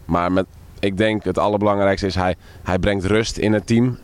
maar 0.05 0.33
met, 0.33 0.47
ik 0.79 0.97
denk 0.97 1.25
het 1.25 1.39
allerbelangrijkste 1.39 2.07
is 2.07 2.15
hij, 2.15 2.37
hij 2.63 2.79
brengt 2.79 3.05
rust 3.05 3.37
in 3.37 3.53
het 3.53 3.67
team 3.67 3.99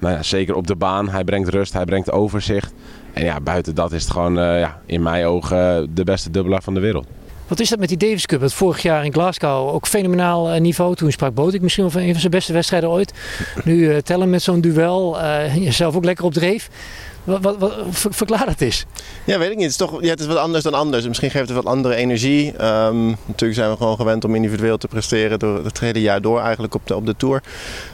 nou 0.00 0.14
ja, 0.14 0.22
zeker 0.22 0.54
op 0.54 0.66
de 0.66 0.76
baan. 0.76 1.08
Hij 1.08 1.24
brengt 1.24 1.48
rust, 1.48 1.72
hij 1.72 1.84
brengt 1.84 2.10
overzicht. 2.10 2.72
En 3.12 3.24
ja, 3.24 3.40
buiten 3.40 3.74
dat 3.74 3.92
is 3.92 4.02
het 4.02 4.12
gewoon 4.12 4.38
uh, 4.38 4.60
ja, 4.60 4.80
in 4.86 5.02
mijn 5.02 5.24
ogen 5.24 5.90
de 5.94 6.04
beste 6.04 6.30
dubbelaar 6.30 6.62
van 6.62 6.74
de 6.74 6.80
wereld. 6.80 7.06
Wat 7.46 7.60
is 7.60 7.68
dat 7.68 7.78
met 7.78 7.88
die 7.88 7.98
Davis 7.98 8.26
Cup? 8.26 8.40
Het 8.40 8.52
vorig 8.52 8.82
jaar 8.82 9.04
in 9.04 9.12
Glasgow 9.12 9.74
ook 9.74 9.86
fenomenaal 9.86 10.54
uh, 10.54 10.60
niveau. 10.60 10.94
Toen 10.94 11.10
sprak 11.10 11.34
Botik 11.34 11.62
misschien 11.62 11.90
van 11.90 12.00
een 12.00 12.10
van 12.10 12.20
zijn 12.20 12.32
beste 12.32 12.52
wedstrijden 12.52 12.90
ooit. 12.90 13.12
Nu 13.64 13.76
uh, 13.76 13.96
tellen 13.96 14.30
met 14.30 14.42
zo'n 14.42 14.60
duel. 14.60 15.18
jezelf 15.54 15.96
ook 15.96 16.04
lekker 16.04 16.24
op 16.24 16.32
dreef. 16.32 16.68
Wat, 17.28 17.56
wat, 17.58 17.74
verklaar 17.90 18.46
dat 18.46 18.60
eens. 18.60 18.84
Ja, 19.24 19.38
weet 19.38 19.50
ik 19.50 19.56
niet. 19.56 19.62
Het 19.62 19.70
is, 19.70 19.76
toch, 19.76 20.02
ja, 20.02 20.08
het 20.08 20.20
is 20.20 20.26
wat 20.26 20.36
anders 20.36 20.64
dan 20.64 20.74
anders. 20.74 21.06
Misschien 21.06 21.30
geeft 21.30 21.48
het 21.48 21.56
wat 21.56 21.66
andere 21.66 21.94
energie. 21.94 22.64
Um, 22.64 23.16
natuurlijk 23.24 23.58
zijn 23.58 23.70
we 23.70 23.76
gewoon 23.76 23.96
gewend 23.96 24.24
om 24.24 24.34
individueel 24.34 24.78
te 24.78 24.88
presteren 24.88 25.38
door 25.38 25.64
het 25.64 25.80
hele 25.80 26.00
jaar 26.00 26.20
door 26.20 26.40
eigenlijk 26.40 26.74
op 26.74 26.86
de, 26.86 26.96
op 26.96 27.06
de 27.06 27.16
Tour. 27.16 27.42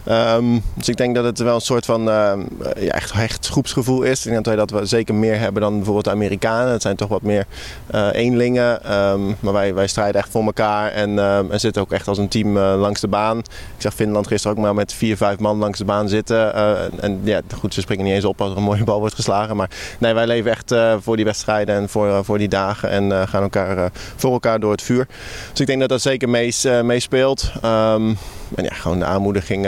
Um, 0.08 0.62
dus 0.74 0.88
ik 0.88 0.96
denk 0.96 1.14
dat 1.14 1.24
het 1.24 1.38
wel 1.38 1.54
een 1.54 1.60
soort 1.60 1.84
van 1.84 2.08
uh, 2.08 2.32
ja, 2.80 2.90
echt, 2.90 3.12
echt 3.12 3.48
groepsgevoel 3.48 4.02
is. 4.02 4.26
Ik 4.26 4.32
denk 4.32 4.56
dat 4.56 4.70
we 4.70 4.86
zeker 4.86 5.14
meer 5.14 5.38
hebben 5.38 5.62
dan 5.62 5.74
bijvoorbeeld 5.74 6.04
de 6.04 6.10
Amerikanen. 6.10 6.72
Het 6.72 6.82
zijn 6.82 6.96
toch 6.96 7.08
wat 7.08 7.22
meer 7.22 7.46
uh, 7.94 8.08
eenlingen. 8.12 8.78
Maar 9.40 9.52
wij, 9.52 9.74
wij 9.74 9.86
strijden 9.86 10.20
echt 10.20 10.30
voor 10.30 10.44
elkaar 10.44 10.90
en, 10.90 11.18
en 11.50 11.60
zitten 11.60 11.82
ook 11.82 11.92
echt 11.92 12.08
als 12.08 12.18
een 12.18 12.28
team 12.28 12.56
uh, 12.56 12.74
langs 12.78 13.00
de 13.00 13.08
baan. 13.08 13.38
Ik 13.38 13.44
zag 13.78 13.94
Finland 13.94 14.26
gisteren 14.26 14.56
ook 14.56 14.62
maar 14.62 14.74
met 14.74 14.92
vier, 14.92 15.16
vijf 15.16 15.38
man 15.38 15.58
langs 15.58 15.78
de 15.78 15.84
baan 15.84 16.08
zitten. 16.08 16.54
en 17.00 17.20
ja, 17.24 17.40
goed, 17.58 17.74
ze 17.74 17.80
springen 17.80 18.04
niet 18.04 18.14
eens 18.14 18.24
op 18.24 18.40
als 18.40 18.50
er 18.50 18.56
een 18.56 18.62
mooie 18.62 18.84
bal 18.84 18.98
wordt 18.98 19.14
Maar 19.26 19.70
nee, 19.98 20.14
wij 20.14 20.26
leven 20.26 20.50
echt 20.50 20.72
uh, 20.72 20.94
voor 21.00 21.16
die 21.16 21.24
wedstrijden 21.24 21.74
en 21.74 21.88
voor, 21.88 22.06
uh, 22.06 22.18
voor 22.22 22.38
die 22.38 22.48
dagen. 22.48 22.90
En 22.90 23.04
uh, 23.04 23.22
gaan 23.26 23.42
elkaar, 23.42 23.90
voor 24.16 24.32
elkaar 24.32 24.60
door 24.60 24.70
het 24.70 24.82
vuur. 24.82 25.06
Dus 25.50 25.60
ik 25.60 25.66
denk 25.66 25.80
dat 25.80 25.88
dat 25.88 26.00
zeker 26.00 26.28
meespeelt. 26.84 27.52
Um, 27.64 28.18
en 28.54 28.64
ja, 28.64 28.74
gewoon 28.74 28.98
de 28.98 29.04
aanmoediging, 29.04 29.66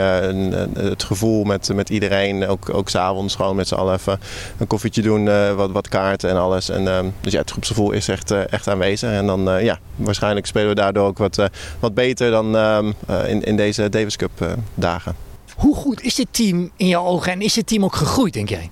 het 0.73 1.03
gevoel 1.03 1.43
met, 1.43 1.73
met 1.73 1.89
iedereen. 1.89 2.47
Ook, 2.47 2.73
ook 2.73 2.89
s'avonds 2.89 3.35
gewoon 3.35 3.55
met 3.55 3.67
z'n 3.67 3.75
allen 3.75 3.93
even 3.93 4.19
een 4.57 4.67
koffietje 4.67 5.01
doen, 5.01 5.55
wat, 5.55 5.71
wat 5.71 5.87
kaarten 5.87 6.29
en 6.29 6.37
alles. 6.37 6.69
En, 6.69 6.87
um, 6.87 7.13
dus 7.21 7.33
ja, 7.33 7.39
het 7.39 7.51
groepsgevoel 7.51 7.91
is 7.91 8.07
echt, 8.07 8.31
echt 8.31 8.67
aanwezig. 8.67 9.11
En 9.11 9.25
dan 9.25 9.63
ja, 9.63 9.79
waarschijnlijk 9.95 10.45
spelen 10.45 10.69
we 10.69 10.75
daardoor 10.75 11.07
ook 11.07 11.17
wat, 11.17 11.49
wat 11.79 11.93
beter 11.93 12.31
dan 12.31 12.55
um, 12.55 12.93
in, 13.25 13.43
in 13.43 13.55
deze 13.55 13.89
Davis 13.89 14.15
Cup 14.15 14.57
dagen. 14.73 15.15
Hoe 15.55 15.75
goed 15.75 16.01
is 16.01 16.15
dit 16.15 16.27
team 16.31 16.71
in 16.75 16.87
jouw 16.87 17.03
ogen 17.03 17.31
en 17.31 17.41
is 17.41 17.53
dit 17.53 17.67
team 17.67 17.83
ook 17.83 17.95
gegroeid, 17.95 18.33
denk 18.33 18.49
jij? 18.49 18.69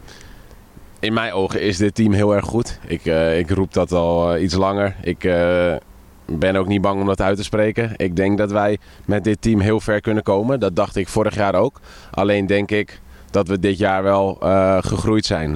In 1.05 1.13
mijn 1.13 1.33
ogen 1.33 1.61
is 1.61 1.77
dit 1.77 1.95
team 1.95 2.13
heel 2.13 2.35
erg 2.35 2.45
goed. 2.45 2.79
Ik, 2.87 3.05
uh, 3.05 3.39
ik 3.39 3.49
roep 3.49 3.73
dat 3.73 3.91
al 3.91 4.35
uh, 4.35 4.43
iets 4.43 4.53
langer. 4.53 4.95
Ik 5.01 5.23
uh, 5.23 5.75
ben 6.25 6.55
ook 6.55 6.67
niet 6.67 6.81
bang 6.81 7.01
om 7.01 7.07
dat 7.07 7.21
uit 7.21 7.37
te 7.37 7.43
spreken. 7.43 7.91
Ik 7.95 8.15
denk 8.15 8.37
dat 8.37 8.51
wij 8.51 8.77
met 9.05 9.23
dit 9.23 9.41
team 9.41 9.59
heel 9.59 9.79
ver 9.79 10.01
kunnen 10.01 10.23
komen. 10.23 10.59
Dat 10.59 10.75
dacht 10.75 10.95
ik 10.95 11.07
vorig 11.07 11.35
jaar 11.35 11.55
ook. 11.55 11.79
Alleen 12.11 12.45
denk 12.45 12.71
ik 12.71 12.99
dat 13.31 13.47
we 13.47 13.59
dit 13.59 13.77
jaar 13.77 14.03
wel 14.03 14.37
gegroeid 14.81 15.25
zijn. 15.25 15.51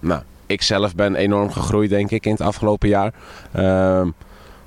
nou, 0.00 0.22
ik 0.46 0.62
zelf 0.62 0.94
ben 0.94 1.14
enorm 1.14 1.50
gegroeid 1.50 1.90
denk 1.90 2.10
ik 2.10 2.26
in 2.26 2.32
het 2.32 2.40
afgelopen 2.40 2.88
jaar. 2.88 3.12
Ehm, 3.52 4.10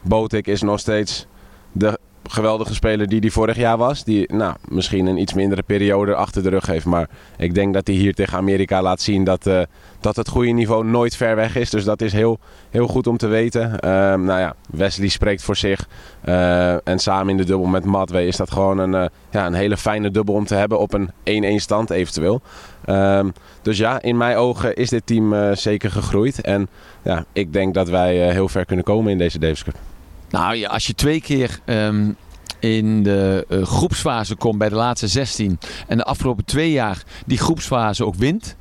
Botik 0.01 0.47
is 0.47 0.61
nog 0.61 0.79
steeds 0.79 1.27
de 1.71 1.99
geweldige 2.23 2.73
speler 2.73 3.07
die 3.07 3.21
die 3.21 3.31
vorig 3.31 3.57
jaar 3.57 3.77
was. 3.77 4.03
Die 4.03 4.33
nou, 4.33 4.55
misschien 4.67 5.05
een 5.05 5.17
iets 5.17 5.33
mindere 5.33 5.63
periode 5.63 6.15
achter 6.15 6.43
de 6.43 6.49
rug 6.49 6.65
heeft. 6.65 6.85
Maar 6.85 7.09
ik 7.37 7.53
denk 7.53 7.73
dat 7.73 7.87
hij 7.87 7.95
hier 7.95 8.13
tegen 8.13 8.37
Amerika 8.37 8.81
laat 8.81 9.01
zien 9.01 9.23
dat, 9.23 9.47
uh, 9.47 9.61
dat 9.99 10.15
het 10.15 10.27
goede 10.27 10.51
niveau 10.51 10.85
nooit 10.85 11.15
ver 11.15 11.35
weg 11.35 11.55
is. 11.55 11.69
Dus 11.69 11.83
dat 11.83 12.01
is 12.01 12.13
heel, 12.13 12.39
heel 12.69 12.87
goed 12.87 13.07
om 13.07 13.17
te 13.17 13.27
weten. 13.27 13.63
Uh, 13.63 13.79
nou 14.13 14.39
ja, 14.39 14.55
Wesley 14.69 15.07
spreekt 15.07 15.43
voor 15.43 15.55
zich. 15.55 15.87
Uh, 16.25 16.87
en 16.87 16.99
samen 16.99 17.29
in 17.29 17.37
de 17.37 17.45
dubbel 17.45 17.67
met 17.67 17.85
Matwee 17.85 18.27
is 18.27 18.37
dat 18.37 18.51
gewoon 18.51 18.77
een, 18.77 19.09
ja, 19.31 19.45
een 19.45 19.53
hele 19.53 19.77
fijne 19.77 20.11
dubbel 20.11 20.35
om 20.35 20.45
te 20.45 20.55
hebben 20.55 20.79
op 20.79 20.93
een 20.93 21.59
1-1 21.59 21.61
stand 21.61 21.89
eventueel. 21.89 22.41
Ehm, 22.85 23.29
dus 23.61 23.77
ja, 23.77 24.01
in 24.01 24.17
mijn 24.17 24.37
ogen 24.37 24.75
is 24.75 24.89
dit 24.89 25.05
team 25.05 25.55
zeker 25.55 25.91
gegroeid. 25.91 26.41
En 26.41 26.69
ja, 27.01 27.25
ik 27.33 27.53
denk 27.53 27.73
dat 27.73 27.89
wij 27.89 28.31
heel 28.31 28.49
ver 28.49 28.65
kunnen 28.65 28.85
komen 28.85 29.11
in 29.11 29.17
deze 29.17 29.39
Davis 29.39 29.63
Cup. 29.63 29.90
Nou 30.31 30.55
ja, 30.55 30.69
als 30.69 30.87
je 30.87 30.93
twee 30.93 31.21
keer 31.21 31.59
um, 31.65 32.15
in 32.59 33.03
de 33.03 33.45
uh, 33.49 33.63
groepsfase 33.63 34.35
komt 34.35 34.57
bij 34.57 34.69
de 34.69 34.75
laatste 34.75 35.07
16 35.07 35.59
en 35.87 35.97
de 35.97 36.03
afgelopen 36.03 36.45
twee 36.45 36.71
jaar 36.71 37.03
die 37.25 37.37
groepsfase 37.37 38.05
ook 38.05 38.15
wint 38.15 38.55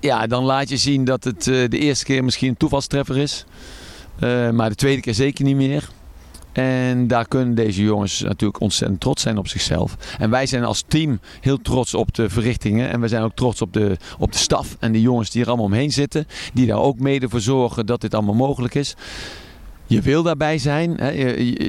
ja, 0.00 0.26
dan 0.26 0.44
laat 0.44 0.68
je 0.68 0.76
zien 0.76 1.04
dat 1.04 1.24
het 1.24 1.44
de 1.44 1.68
eerste 1.68 2.04
keer 2.04 2.24
misschien 2.24 2.48
een 2.48 2.56
toevalstreffer 2.56 3.18
is. 3.18 3.44
maar 4.52 4.68
de 4.68 4.74
tweede 4.74 5.00
keer 5.00 5.14
zeker 5.14 5.44
niet 5.44 5.56
meer. 5.56 5.88
En 6.52 7.06
daar 7.06 7.28
kunnen 7.28 7.54
deze 7.54 7.82
jongens 7.82 8.20
natuurlijk 8.20 8.60
ontzettend 8.60 9.00
trots 9.00 9.22
zijn 9.22 9.38
op 9.38 9.48
zichzelf. 9.48 9.96
En 10.18 10.30
wij 10.30 10.46
zijn 10.46 10.64
als 10.64 10.84
team 10.88 11.20
heel 11.40 11.58
trots 11.58 11.94
op 11.94 12.14
de 12.14 12.30
verrichtingen. 12.30 12.90
En 12.90 13.00
we 13.00 13.08
zijn 13.08 13.22
ook 13.22 13.34
trots 13.34 13.62
op 13.62 13.72
de, 13.72 13.96
op 14.18 14.32
de 14.32 14.38
staf 14.38 14.76
en 14.80 14.92
de 14.92 15.00
jongens 15.00 15.30
die 15.30 15.42
er 15.42 15.48
allemaal 15.48 15.66
omheen 15.66 15.92
zitten. 15.92 16.26
Die 16.52 16.66
daar 16.66 16.78
ook 16.78 16.98
mede 16.98 17.28
voor 17.28 17.40
zorgen 17.40 17.86
dat 17.86 18.00
dit 18.00 18.14
allemaal 18.14 18.34
mogelijk 18.34 18.74
is. 18.74 18.94
Je 19.86 20.00
wil 20.00 20.22
daarbij 20.22 20.58
zijn. 20.58 20.96
Hè. 20.96 21.12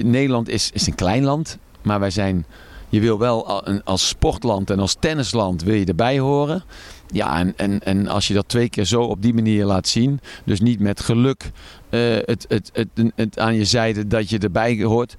Nederland 0.03 0.49
is, 0.49 0.69
is 0.73 0.87
een 0.87 0.95
klein 0.95 1.23
land. 1.23 1.57
Maar 1.81 1.99
wij 1.99 2.11
zijn 2.11 2.45
je 2.89 3.01
wil 3.01 3.19
wel 3.19 3.63
als 3.83 4.07
sportland 4.07 4.69
en 4.69 4.79
als 4.79 4.95
tennisland 4.99 5.63
wil 5.63 5.75
je 5.75 5.85
erbij 5.85 6.19
horen. 6.19 6.63
Ja, 7.07 7.39
en, 7.39 7.53
en, 7.57 7.83
en 7.83 8.07
als 8.07 8.27
je 8.27 8.33
dat 8.33 8.47
twee 8.47 8.69
keer 8.69 8.85
zo 8.85 9.01
op 9.01 9.21
die 9.21 9.33
manier 9.33 9.65
laat 9.65 9.87
zien, 9.87 10.19
dus 10.43 10.59
niet 10.59 10.79
met 10.79 10.99
geluk 10.99 11.51
uh, 11.89 12.15
het, 12.25 12.45
het, 12.47 12.87
het, 13.15 13.39
aan 13.39 13.55
je 13.55 13.65
zijde 13.65 14.07
dat 14.07 14.29
je 14.29 14.37
erbij 14.37 14.83
hoort. 14.83 15.15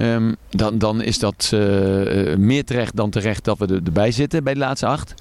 Um, 0.00 0.36
dan, 0.50 0.78
dan 0.78 1.02
is 1.02 1.18
dat 1.18 1.50
uh, 1.54 1.60
meer 2.36 2.64
terecht 2.64 2.96
dan 2.96 3.10
terecht 3.10 3.44
dat 3.44 3.58
we 3.58 3.66
er, 3.66 3.80
erbij 3.84 4.12
zitten 4.12 4.44
bij 4.44 4.54
de 4.54 4.58
laatste 4.58 4.86
acht. 4.86 5.14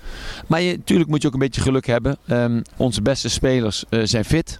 Maar 0.48 0.62
natuurlijk 0.62 1.10
moet 1.10 1.22
je 1.22 1.28
ook 1.28 1.34
een 1.34 1.40
beetje 1.40 1.62
geluk 1.62 1.88
hebben. 1.88 2.18
Um, 2.28 2.62
onze 2.78 3.02
beste 3.02 3.30
spelers 3.30 3.84
uh, 3.90 4.02
zijn 4.04 4.26
fit. 4.26 4.60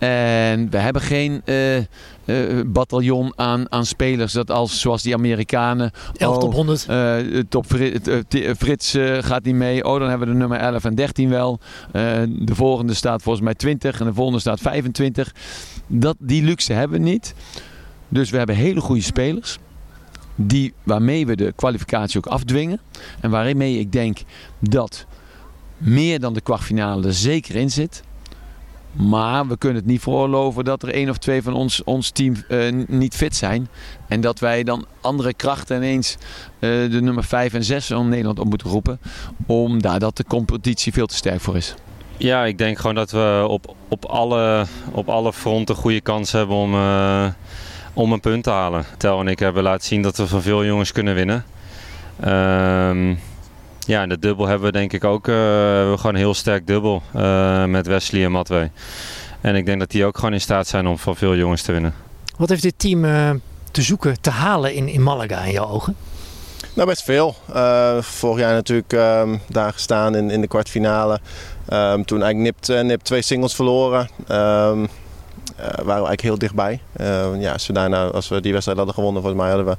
En 0.00 0.70
we 0.70 0.78
hebben 0.78 1.02
geen 1.02 1.42
uh, 1.44 1.76
uh, 1.76 1.84
bataljon 2.66 3.32
aan, 3.36 3.72
aan 3.72 3.86
spelers 3.86 4.32
dat 4.32 4.50
als, 4.50 4.80
zoals 4.80 5.02
die 5.02 5.14
Amerikanen. 5.14 5.90
11 6.16 6.34
oh, 6.34 6.40
top 6.40 6.52
100. 6.52 6.86
Uh, 6.90 7.42
top 7.48 7.66
Frits 8.56 8.96
gaat 9.20 9.44
niet 9.44 9.54
mee. 9.54 9.84
Oh, 9.84 9.98
dan 9.98 10.08
hebben 10.08 10.26
we 10.26 10.32
de 10.32 10.38
nummer 10.38 10.58
11 10.58 10.84
en 10.84 10.94
13 10.94 11.28
wel. 11.28 11.58
de 11.92 12.54
volgende 12.54 12.94
staat 12.94 13.22
volgens 13.22 13.44
mij 13.44 13.54
20 13.54 14.00
en 14.00 14.06
de 14.06 14.14
volgende 14.14 14.40
staat 14.40 14.60
25. 14.60 15.34
Dat, 15.86 16.16
die 16.18 16.42
luxe 16.42 16.72
hebben 16.72 17.02
we 17.02 17.08
niet. 17.08 17.34
Dus 18.08 18.30
we 18.30 18.36
hebben 18.36 18.56
hele 18.56 18.80
goede 18.80 19.02
spelers. 19.02 19.58
Die, 20.34 20.72
waarmee 20.82 21.26
we 21.26 21.36
de 21.36 21.52
kwalificatie 21.56 22.18
ook 22.18 22.26
afdwingen. 22.26 22.80
En 23.20 23.30
waarmee 23.30 23.78
ik 23.78 23.92
denk 23.92 24.18
dat 24.58 25.06
meer 25.76 26.20
dan 26.20 26.34
de 26.34 26.40
kwartfinale 26.40 27.06
er 27.06 27.14
zeker 27.14 27.56
in 27.56 27.70
zit. 27.70 28.02
Maar 28.92 29.46
we 29.46 29.56
kunnen 29.56 29.78
het 29.78 29.90
niet 29.90 30.00
veroorloven 30.00 30.64
dat 30.64 30.82
er 30.82 30.92
één 30.92 31.08
of 31.08 31.18
twee 31.18 31.42
van 31.42 31.54
ons, 31.54 31.84
ons 31.84 32.10
team 32.10 32.34
uh, 32.48 32.84
niet 32.86 33.14
fit 33.14 33.36
zijn. 33.36 33.68
En 34.08 34.20
dat 34.20 34.38
wij 34.38 34.62
dan 34.62 34.86
andere 35.00 35.34
krachten 35.34 35.76
ineens 35.76 36.16
uh, 36.58 36.90
de 36.90 37.00
nummer 37.00 37.24
5 37.24 37.54
en 37.54 37.64
6 37.64 37.90
om 37.90 38.08
Nederland 38.08 38.38
op 38.38 38.48
moeten 38.48 38.70
roepen. 38.70 39.00
Om 39.46 39.82
daar 39.82 39.98
dat 39.98 40.16
de 40.16 40.24
competitie 40.24 40.92
veel 40.92 41.06
te 41.06 41.14
sterk 41.14 41.40
voor 41.40 41.56
is. 41.56 41.74
Ja, 42.16 42.44
ik 42.44 42.58
denk 42.58 42.78
gewoon 42.78 42.94
dat 42.94 43.10
we 43.10 43.44
op, 43.48 43.74
op, 43.88 44.04
alle, 44.04 44.66
op 44.92 45.08
alle 45.08 45.32
fronten 45.32 45.74
goede 45.74 46.00
kans 46.00 46.32
hebben 46.32 46.56
om, 46.56 46.74
uh, 46.74 47.26
om 47.92 48.12
een 48.12 48.20
punt 48.20 48.44
te 48.44 48.50
halen. 48.50 48.84
Tel 48.96 49.20
en 49.20 49.28
ik 49.28 49.38
hebben 49.38 49.62
laten 49.62 49.86
zien 49.86 50.02
dat 50.02 50.16
we 50.16 50.26
van 50.26 50.42
veel 50.42 50.64
jongens 50.64 50.92
kunnen 50.92 51.14
winnen. 51.14 51.44
Ehm 52.20 53.14
ja, 53.90 54.02
in 54.02 54.08
de 54.08 54.18
dubbel 54.18 54.46
hebben 54.46 54.66
we 54.66 54.78
denk 54.78 54.92
ik 54.92 55.04
ook 55.04 55.28
uh, 55.28 55.34
we 55.34 55.94
gewoon 55.96 56.14
een 56.14 56.20
heel 56.20 56.34
sterk 56.34 56.66
dubbel 56.66 57.02
uh, 57.16 57.64
met 57.64 57.86
Wesley 57.86 58.24
en 58.24 58.30
Matwee. 58.30 58.70
En 59.40 59.54
ik 59.54 59.66
denk 59.66 59.78
dat 59.78 59.90
die 59.90 60.04
ook 60.04 60.16
gewoon 60.16 60.32
in 60.32 60.40
staat 60.40 60.66
zijn 60.66 60.86
om 60.86 60.98
van 60.98 61.16
veel 61.16 61.36
jongens 61.36 61.62
te 61.62 61.72
winnen. 61.72 61.94
Wat 62.36 62.48
heeft 62.48 62.62
dit 62.62 62.74
team 62.76 63.04
uh, 63.04 63.30
te 63.70 63.82
zoeken, 63.82 64.20
te 64.20 64.30
halen 64.30 64.74
in, 64.74 64.88
in 64.88 65.02
Malaga 65.02 65.42
in 65.42 65.52
jouw 65.52 65.66
ogen? 65.66 65.96
Nou, 66.74 66.88
best 66.88 67.02
veel. 67.02 67.36
vorig 68.00 68.38
jaar 68.38 68.52
natuurlijk 68.52 68.92
um, 68.92 69.40
daar 69.48 69.72
gestaan 69.72 70.14
in, 70.14 70.30
in 70.30 70.40
de 70.40 70.46
kwartfinale. 70.46 71.20
Um, 71.72 72.04
toen 72.04 72.22
eigenlijk 72.22 72.36
nipt, 72.36 72.84
nipt 72.84 73.04
twee 73.04 73.22
singles 73.22 73.54
verloren. 73.54 74.00
Um, 74.00 74.88
waren 75.56 75.84
we 75.84 75.90
eigenlijk 75.90 76.20
heel 76.20 76.38
dichtbij. 76.38 76.80
ja, 77.38 77.52
als 77.52 77.66
we, 77.66 77.72
daarna, 77.72 78.04
als 78.04 78.28
we 78.28 78.40
die 78.40 78.52
wedstrijd 78.52 78.78
hadden 78.78 78.96
gewonnen, 78.96 79.22
volgens 79.22 79.42
mij 79.42 79.52
hadden 79.52 79.74
we 79.74 79.76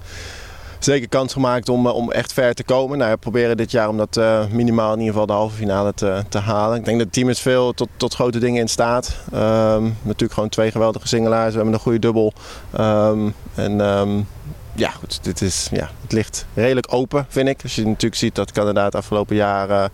zeker 0.84 1.10
kans 1.10 1.34
gemaakt 1.34 1.70
om, 1.70 1.88
eh, 1.88 1.96
om 1.96 2.12
echt 2.12 2.34
ver 2.34 2.54
te 2.54 2.64
komen. 2.64 2.98
Nou, 2.98 3.12
we 3.12 3.18
proberen 3.18 3.58
dit 3.58 3.72
jaar 3.72 3.90
om 3.90 3.98
dat 3.98 4.18
uh, 4.18 4.46
minimaal 4.52 4.94
in 4.94 5.00
ieder 5.00 5.12
geval 5.12 5.28
de 5.28 5.34
halve 5.34 5.56
finale 5.56 5.94
te, 5.94 6.24
te 6.30 6.38
halen. 6.38 6.78
Ik 6.78 6.86
denk 6.86 6.98
dat 6.98 7.06
het 7.06 7.16
team 7.16 7.30
is 7.30 7.40
veel 7.40 7.74
tot, 7.74 7.88
tot 7.98 8.14
grote 8.14 8.40
dingen 8.40 8.62
in 8.62 8.70
staat. 8.70 9.18
Um, 9.34 9.98
natuurlijk 10.02 10.34
gewoon 10.34 10.50
twee 10.50 10.72
geweldige 10.72 11.08
singelaars. 11.08 11.50
We 11.50 11.56
hebben 11.56 11.74
een 11.74 11.80
goede 11.80 12.00
dubbel. 12.00 12.34
Um, 12.80 13.34
en 13.56 13.80
um, 13.80 14.28
ja, 14.76 14.90
goed, 14.90 15.24
dit 15.24 15.42
is, 15.42 15.68
ja, 15.72 15.90
het 16.02 16.12
ligt 16.12 16.46
redelijk 16.54 16.94
open, 16.94 17.26
vind 17.30 17.48
ik. 17.48 17.60
Als 17.64 17.76
je 17.76 17.86
natuurlijk 17.86 18.16
ziet 18.16 18.36
dat 18.36 18.52
Canada 18.52 18.84
het 18.84 18.96
afgelopen 18.96 19.36
jaar 19.36 19.70
uh, 19.70 19.86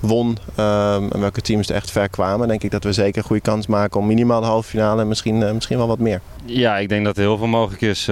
won 0.00 0.38
en 0.56 1.20
welke 1.20 1.40
teams 1.40 1.68
er 1.68 1.74
echt 1.74 1.90
ver 1.90 2.08
kwamen, 2.08 2.48
denk 2.48 2.62
ik 2.62 2.70
dat 2.70 2.84
we 2.84 2.92
zeker 2.92 3.18
een 3.18 3.24
goede 3.24 3.42
kans 3.42 3.66
maken 3.66 4.00
om 4.00 4.06
minimaal 4.06 4.40
de 4.40 4.46
halve 4.46 4.68
finale 4.68 5.00
en 5.00 5.08
misschien, 5.08 5.54
misschien 5.54 5.76
wel 5.76 5.86
wat 5.86 5.98
meer. 5.98 6.20
Ja, 6.44 6.78
ik 6.78 6.88
denk 6.88 7.04
dat 7.04 7.16
er 7.16 7.22
heel 7.22 7.38
veel 7.38 7.46
mogelijk 7.46 7.82
is. 7.82 8.08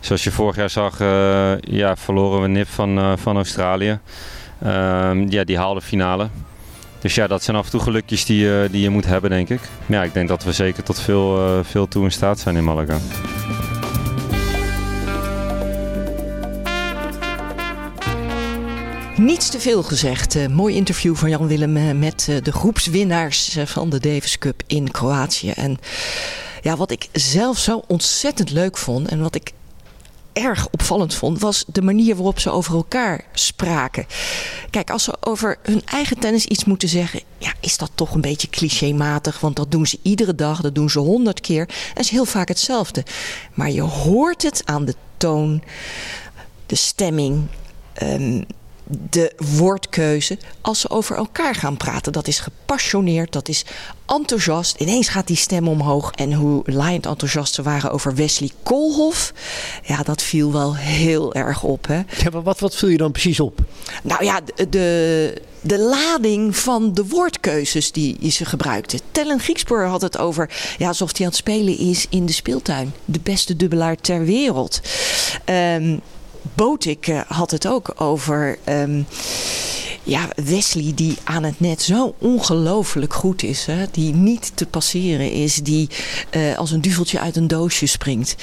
Zoals 0.00 0.24
je 0.24 0.30
vorig 0.30 0.56
jaar 0.56 0.70
zag, 0.70 1.00
uh, 1.00 1.60
ja, 1.60 1.96
verloren 1.96 2.42
we 2.42 2.48
NIP 2.48 2.68
van, 2.68 2.98
uh, 2.98 3.12
van 3.16 3.36
Australië. 3.36 3.98
Uh, 4.62 5.10
ja, 5.28 5.44
die 5.44 5.58
haalde 5.58 5.80
finale. 5.80 6.28
Dus 7.00 7.14
ja, 7.14 7.26
dat 7.26 7.42
zijn 7.42 7.56
af 7.56 7.64
en 7.64 7.70
toe 7.70 7.80
gelukjes 7.80 8.24
die, 8.24 8.44
uh, 8.44 8.70
die 8.70 8.82
je 8.82 8.90
moet 8.90 9.06
hebben, 9.06 9.30
denk 9.30 9.48
ik. 9.48 9.60
Ja, 9.86 10.02
ik 10.02 10.12
denk 10.12 10.28
dat 10.28 10.44
we 10.44 10.52
zeker 10.52 10.82
tot 10.82 11.00
veel, 11.00 11.64
veel 11.64 11.88
toe 11.88 12.04
in 12.04 12.12
staat 12.12 12.38
zijn 12.38 12.56
in 12.56 12.64
Malaga. 12.64 12.98
Niets 19.16 19.50
te 19.50 19.60
veel 19.60 19.82
gezegd. 19.82 20.48
Mooi 20.48 20.74
interview 20.74 21.14
van 21.14 21.30
Jan 21.30 21.46
Willem 21.46 21.98
met 21.98 22.40
de 22.42 22.52
groepswinnaars 22.52 23.58
van 23.64 23.90
de 23.90 24.00
Davis 24.00 24.38
Cup 24.38 24.62
in 24.66 24.90
Kroatië. 24.90 25.50
En 25.50 25.78
ja, 26.62 26.76
wat 26.76 26.90
ik 26.90 27.08
zelf 27.12 27.58
zo 27.58 27.82
ontzettend 27.86 28.50
leuk 28.50 28.76
vond 28.76 29.08
en 29.08 29.20
wat 29.20 29.34
ik 29.34 29.52
erg 30.38 30.68
opvallend 30.70 31.14
vond, 31.14 31.40
was 31.40 31.64
de 31.66 31.82
manier 31.82 32.14
waarop 32.14 32.40
ze 32.40 32.50
over 32.50 32.74
elkaar 32.74 33.24
spraken. 33.32 34.06
Kijk, 34.70 34.90
als 34.90 35.04
ze 35.04 35.16
over 35.20 35.58
hun 35.62 35.82
eigen 35.84 36.18
tennis 36.18 36.46
iets 36.46 36.64
moeten 36.64 36.88
zeggen, 36.88 37.20
ja, 37.38 37.52
is 37.60 37.76
dat 37.76 37.90
toch 37.94 38.14
een 38.14 38.20
beetje 38.20 38.48
clichématig. 38.48 39.40
Want 39.40 39.56
dat 39.56 39.70
doen 39.70 39.86
ze 39.86 39.98
iedere 40.02 40.34
dag, 40.34 40.60
dat 40.60 40.74
doen 40.74 40.90
ze 40.90 40.98
honderd 40.98 41.40
keer. 41.40 41.68
En 41.94 42.00
is 42.00 42.10
heel 42.10 42.24
vaak 42.24 42.48
hetzelfde. 42.48 43.04
Maar 43.54 43.70
je 43.70 43.82
hoort 43.82 44.42
het 44.42 44.62
aan 44.64 44.84
de 44.84 44.94
toon, 45.16 45.62
de 46.66 46.76
stemming. 46.76 47.46
Um, 48.02 48.46
de 49.10 49.32
woordkeuze 49.56 50.38
als 50.60 50.80
ze 50.80 50.90
over 50.90 51.16
elkaar 51.16 51.54
gaan 51.54 51.76
praten. 51.76 52.12
Dat 52.12 52.28
is 52.28 52.38
gepassioneerd, 52.38 53.32
dat 53.32 53.48
is 53.48 53.64
enthousiast. 54.06 54.80
Ineens 54.80 55.08
gaat 55.08 55.26
die 55.26 55.36
stem 55.36 55.68
omhoog. 55.68 56.12
En 56.12 56.32
hoe 56.32 56.62
laaiend 56.64 57.06
enthousiast 57.06 57.54
ze 57.54 57.62
waren 57.62 57.90
over 57.90 58.14
Wesley 58.14 58.50
Koolhof. 58.62 59.32
Ja, 59.82 60.02
dat 60.02 60.22
viel 60.22 60.52
wel 60.52 60.76
heel 60.76 61.34
erg 61.34 61.62
op. 61.62 61.86
Hè? 61.86 61.96
Ja, 61.96 62.30
maar 62.32 62.42
wat, 62.42 62.60
wat 62.60 62.74
viel 62.74 62.88
je 62.88 62.96
dan 62.96 63.12
precies 63.12 63.40
op? 63.40 63.60
Nou 64.02 64.24
ja, 64.24 64.40
de, 64.40 64.68
de, 64.68 65.42
de 65.60 65.78
lading 65.78 66.56
van 66.56 66.94
de 66.94 67.06
woordkeuzes 67.06 67.92
die 67.92 68.30
ze 68.30 68.44
gebruikte. 68.44 69.00
Tellen 69.12 69.40
Griekspoor 69.40 69.84
had 69.84 70.00
het 70.00 70.18
over 70.18 70.50
ja, 70.78 70.88
alsof 70.88 71.16
hij 71.16 71.26
aan 71.26 71.32
het 71.32 71.40
spelen 71.40 71.78
is 71.78 72.06
in 72.08 72.26
de 72.26 72.32
speeltuin. 72.32 72.92
De 73.04 73.20
beste 73.22 73.56
dubbelaar 73.56 73.96
ter 73.96 74.24
wereld. 74.24 74.80
Um, 75.44 76.00
Botik 76.54 77.06
uh, 77.06 77.20
had 77.26 77.50
het 77.50 77.66
ook 77.66 77.92
over 77.96 78.58
um, 78.68 79.06
ja, 80.08 80.28
Wesley 80.44 80.92
die 80.94 81.16
aan 81.24 81.42
het 81.42 81.60
net 81.60 81.82
zo 81.82 82.14
ongelooflijk 82.18 83.14
goed 83.14 83.42
is. 83.42 83.66
Hè? 83.66 83.84
Die 83.90 84.14
niet 84.14 84.52
te 84.54 84.66
passeren 84.66 85.32
is. 85.32 85.54
Die 85.54 85.88
uh, 86.30 86.58
als 86.58 86.70
een 86.70 86.80
duveltje 86.80 87.20
uit 87.20 87.36
een 87.36 87.48
doosje 87.48 87.86
springt. 87.86 88.34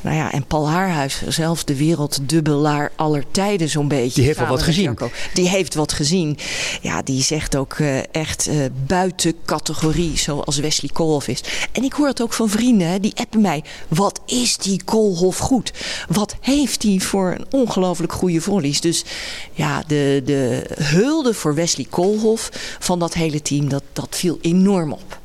Nou 0.00 0.16
ja, 0.16 0.32
en 0.32 0.46
Paul 0.46 0.68
Haarhuis, 0.68 1.22
zelf 1.28 1.64
de 1.64 1.76
werelddubbelaar 1.76 2.92
aller 2.96 3.24
tijden 3.30 3.68
zo'n 3.68 3.88
beetje. 3.88 4.14
Die 4.14 4.24
heeft 4.24 4.38
wel 4.38 4.48
wat 4.48 4.62
gezien. 4.62 4.98
Die 5.34 5.48
heeft 5.48 5.74
wat 5.74 5.92
gezien. 5.92 6.38
Ja, 6.80 7.02
die 7.02 7.22
zegt 7.22 7.56
ook 7.56 7.78
uh, 7.78 8.14
echt 8.14 8.48
uh, 8.48 8.54
buiten 8.86 9.34
categorie 9.44 10.18
zoals 10.18 10.58
Wesley 10.58 10.90
Koolhof 10.92 11.28
is. 11.28 11.42
En 11.72 11.84
ik 11.84 11.92
hoor 11.92 12.06
het 12.06 12.22
ook 12.22 12.32
van 12.32 12.48
vrienden. 12.48 12.88
Hè, 12.88 13.00
die 13.00 13.12
appen 13.14 13.40
mij. 13.40 13.64
Wat 13.88 14.20
is 14.26 14.56
die 14.56 14.82
Koolhof 14.84 15.38
goed? 15.38 15.72
Wat 16.08 16.36
heeft 16.40 16.82
hij 16.82 16.98
voor 17.00 17.34
een 17.38 17.46
ongelooflijk 17.50 18.12
goede 18.12 18.40
volleys? 18.40 18.80
Dus 18.80 19.04
ja, 19.52 19.82
de, 19.86 20.22
de 20.24 20.66
hulp 21.12 21.34
voor 21.34 21.54
Wesley 21.54 21.86
Koolhof 21.90 22.50
van 22.78 22.98
dat 22.98 23.14
hele 23.14 23.42
team, 23.42 23.68
dat, 23.68 23.82
dat 23.92 24.16
viel 24.16 24.38
enorm 24.40 24.92
op. 24.92 25.20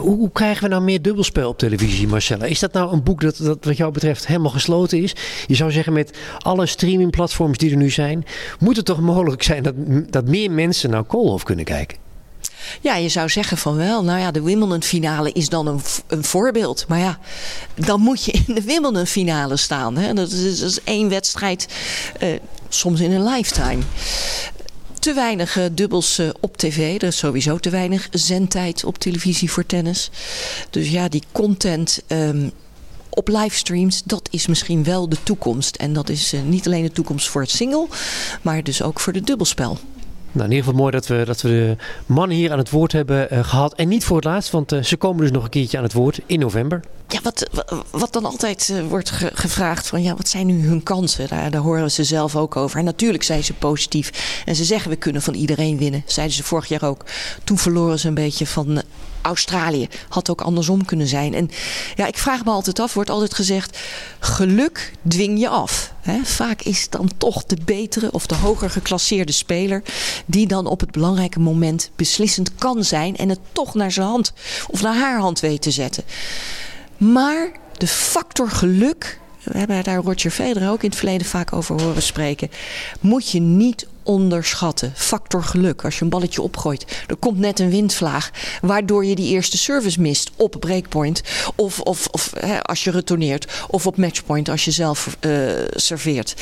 Hoe 0.00 0.30
krijgen 0.32 0.62
we 0.62 0.68
nou 0.68 0.82
meer 0.82 1.02
dubbelspel 1.02 1.48
op 1.48 1.58
televisie, 1.58 2.08
Marcella? 2.08 2.44
Is 2.44 2.58
dat 2.58 2.72
nou 2.72 2.92
een 2.92 3.02
boek 3.02 3.20
dat, 3.20 3.36
dat 3.36 3.64
wat 3.64 3.76
jou 3.76 3.92
betreft 3.92 4.26
helemaal 4.26 4.50
gesloten 4.50 5.02
is? 5.02 5.14
Je 5.46 5.54
zou 5.54 5.70
zeggen 5.70 5.92
met 5.92 6.18
alle 6.38 6.66
streamingplatforms 6.66 7.58
die 7.58 7.70
er 7.70 7.76
nu 7.76 7.90
zijn... 7.90 8.24
moet 8.58 8.76
het 8.76 8.84
toch 8.84 9.00
mogelijk 9.00 9.42
zijn 9.42 9.62
dat, 9.62 9.74
dat 10.10 10.24
meer 10.24 10.50
mensen 10.50 10.90
naar 10.90 11.04
Koolhof 11.04 11.42
kunnen 11.42 11.64
kijken? 11.64 11.98
Ja, 12.80 12.96
je 12.96 13.08
zou 13.08 13.28
zeggen 13.28 13.56
van 13.56 13.76
wel. 13.76 14.04
Nou 14.04 14.20
ja, 14.20 14.30
de 14.30 14.42
Wimbledon 14.42 14.82
finale 14.82 15.32
is 15.32 15.48
dan 15.48 15.66
een, 15.66 15.80
een 16.06 16.24
voorbeeld. 16.24 16.84
Maar 16.88 16.98
ja, 16.98 17.18
dan 17.74 18.00
moet 18.00 18.24
je 18.24 18.32
in 18.46 18.54
de 18.54 18.62
Wimbledon 18.62 19.06
finale 19.06 19.56
staan. 19.56 19.96
Hè? 19.96 20.14
Dat, 20.14 20.30
is, 20.30 20.60
dat 20.60 20.70
is 20.70 20.82
één 20.84 21.08
wedstrijd, 21.08 21.68
uh, 22.22 22.28
soms 22.68 23.00
in 23.00 23.12
een 23.12 23.24
lifetime 23.24 23.82
te 25.08 25.14
weinig 25.14 25.56
uh, 25.56 25.64
dubbels 25.72 26.18
uh, 26.18 26.28
op 26.40 26.56
tv. 26.56 27.02
Er 27.02 27.08
is 27.08 27.18
sowieso 27.18 27.58
te 27.58 27.70
weinig 27.70 28.08
zendtijd 28.10 28.84
op 28.84 28.98
televisie 28.98 29.50
voor 29.50 29.66
tennis. 29.66 30.10
Dus 30.70 30.90
ja, 30.90 31.08
die 31.08 31.22
content 31.32 32.02
um, 32.08 32.50
op 33.08 33.28
livestreams, 33.28 34.02
dat 34.04 34.28
is 34.30 34.46
misschien 34.46 34.84
wel 34.84 35.08
de 35.08 35.22
toekomst. 35.22 35.76
En 35.76 35.92
dat 35.92 36.08
is 36.08 36.34
uh, 36.34 36.42
niet 36.42 36.66
alleen 36.66 36.82
de 36.82 36.92
toekomst 36.92 37.28
voor 37.28 37.40
het 37.40 37.50
single, 37.50 37.86
maar 38.42 38.62
dus 38.62 38.82
ook 38.82 39.00
voor 39.00 39.12
de 39.12 39.20
dubbelspel. 39.20 39.78
Nou, 40.32 40.44
in 40.44 40.56
ieder 40.56 40.64
geval 40.64 40.80
mooi 40.80 40.92
dat 40.92 41.06
we, 41.06 41.22
dat 41.24 41.40
we 41.40 41.48
de 41.48 41.76
mannen 42.06 42.36
hier 42.36 42.52
aan 42.52 42.58
het 42.58 42.70
woord 42.70 42.92
hebben 42.92 43.28
uh, 43.32 43.44
gehad. 43.44 43.74
En 43.74 43.88
niet 43.88 44.04
voor 44.04 44.16
het 44.16 44.24
laatst, 44.24 44.50
want 44.50 44.72
uh, 44.72 44.82
ze 44.82 44.96
komen 44.96 45.22
dus 45.22 45.30
nog 45.30 45.44
een 45.44 45.50
keertje 45.50 45.76
aan 45.76 45.82
het 45.82 45.92
woord 45.92 46.20
in 46.26 46.38
november. 46.38 46.80
Ja, 47.08 47.20
wat, 47.22 47.48
wat 47.90 48.12
dan 48.12 48.24
altijd 48.24 48.68
uh, 48.72 48.86
wordt 48.88 49.10
ge 49.10 49.30
gevraagd 49.34 49.86
van 49.88 50.02
ja, 50.02 50.14
wat 50.14 50.28
zijn 50.28 50.46
nu 50.46 50.66
hun 50.66 50.82
kansen? 50.82 51.28
Daar, 51.28 51.50
daar 51.50 51.60
horen 51.60 51.90
ze 51.90 52.04
zelf 52.04 52.36
ook 52.36 52.56
over. 52.56 52.78
En 52.78 52.84
natuurlijk 52.84 53.22
zijn 53.22 53.44
ze 53.44 53.52
positief. 53.52 54.42
En 54.44 54.54
ze 54.56 54.64
zeggen 54.64 54.90
we 54.90 54.96
kunnen 54.96 55.22
van 55.22 55.34
iedereen 55.34 55.78
winnen. 55.78 56.02
Zeiden 56.06 56.36
ze 56.36 56.42
vorig 56.42 56.68
jaar 56.68 56.82
ook. 56.82 57.04
Toen 57.44 57.58
verloren 57.58 57.98
ze 57.98 58.08
een 58.08 58.14
beetje 58.14 58.46
van 58.46 58.82
Australië. 59.22 59.88
Had 60.08 60.30
ook 60.30 60.40
andersom 60.40 60.84
kunnen 60.84 61.06
zijn. 61.06 61.34
En 61.34 61.50
ja, 61.94 62.06
ik 62.06 62.18
vraag 62.18 62.44
me 62.44 62.50
altijd 62.50 62.78
af, 62.78 62.94
wordt 62.94 63.10
altijd 63.10 63.34
gezegd: 63.34 63.78
geluk 64.18 64.92
dwing 65.08 65.40
je 65.40 65.48
af. 65.48 65.92
Vaak 66.22 66.62
is 66.62 66.82
het 66.82 66.90
dan 66.90 67.10
toch 67.16 67.44
de 67.44 67.56
betere 67.64 68.12
of 68.12 68.26
de 68.26 68.34
hoger 68.34 68.70
geclasseerde 68.70 69.32
speler 69.32 69.82
die 70.26 70.46
dan 70.46 70.66
op 70.66 70.80
het 70.80 70.90
belangrijke 70.90 71.40
moment 71.40 71.90
beslissend 71.96 72.54
kan 72.54 72.84
zijn 72.84 73.16
en 73.16 73.28
het 73.28 73.40
toch 73.52 73.74
naar 73.74 73.92
zijn 73.92 74.06
hand 74.06 74.32
of 74.70 74.82
naar 74.82 74.96
haar 74.96 75.18
hand 75.18 75.40
weet 75.40 75.62
te 75.62 75.70
zetten. 75.70 76.04
Maar 76.96 77.52
de 77.76 77.86
factor 77.86 78.50
geluk, 78.50 79.20
we 79.42 79.58
hebben 79.58 79.84
daar 79.84 80.02
Roger 80.02 80.30
Federer 80.30 80.70
ook 80.70 80.82
in 80.82 80.88
het 80.88 80.98
verleden 80.98 81.26
vaak 81.26 81.52
over 81.52 81.82
horen 81.82 82.02
spreken, 82.02 82.50
moet 83.00 83.30
je 83.30 83.40
niet 83.40 83.86
onderschatten. 84.08 84.92
Factor 84.94 85.42
geluk. 85.42 85.84
Als 85.84 85.98
je 85.98 86.04
een 86.04 86.10
balletje 86.10 86.42
opgooit, 86.42 87.04
er 87.06 87.16
komt 87.16 87.38
net 87.38 87.60
een 87.60 87.70
windvlaag. 87.70 88.30
Waardoor 88.60 89.04
je 89.04 89.14
die 89.14 89.32
eerste 89.32 89.58
service 89.58 90.00
mist 90.00 90.30
op 90.36 90.56
breakpoint. 90.60 91.22
Of, 91.54 91.80
of, 91.80 92.06
of 92.06 92.32
hè, 92.38 92.62
als 92.62 92.84
je 92.84 92.90
retourneert. 92.90 93.64
Of 93.68 93.86
op 93.86 93.96
matchpoint 93.96 94.48
als 94.48 94.64
je 94.64 94.70
zelf 94.70 95.16
uh, 95.20 95.50
serveert. 95.70 96.34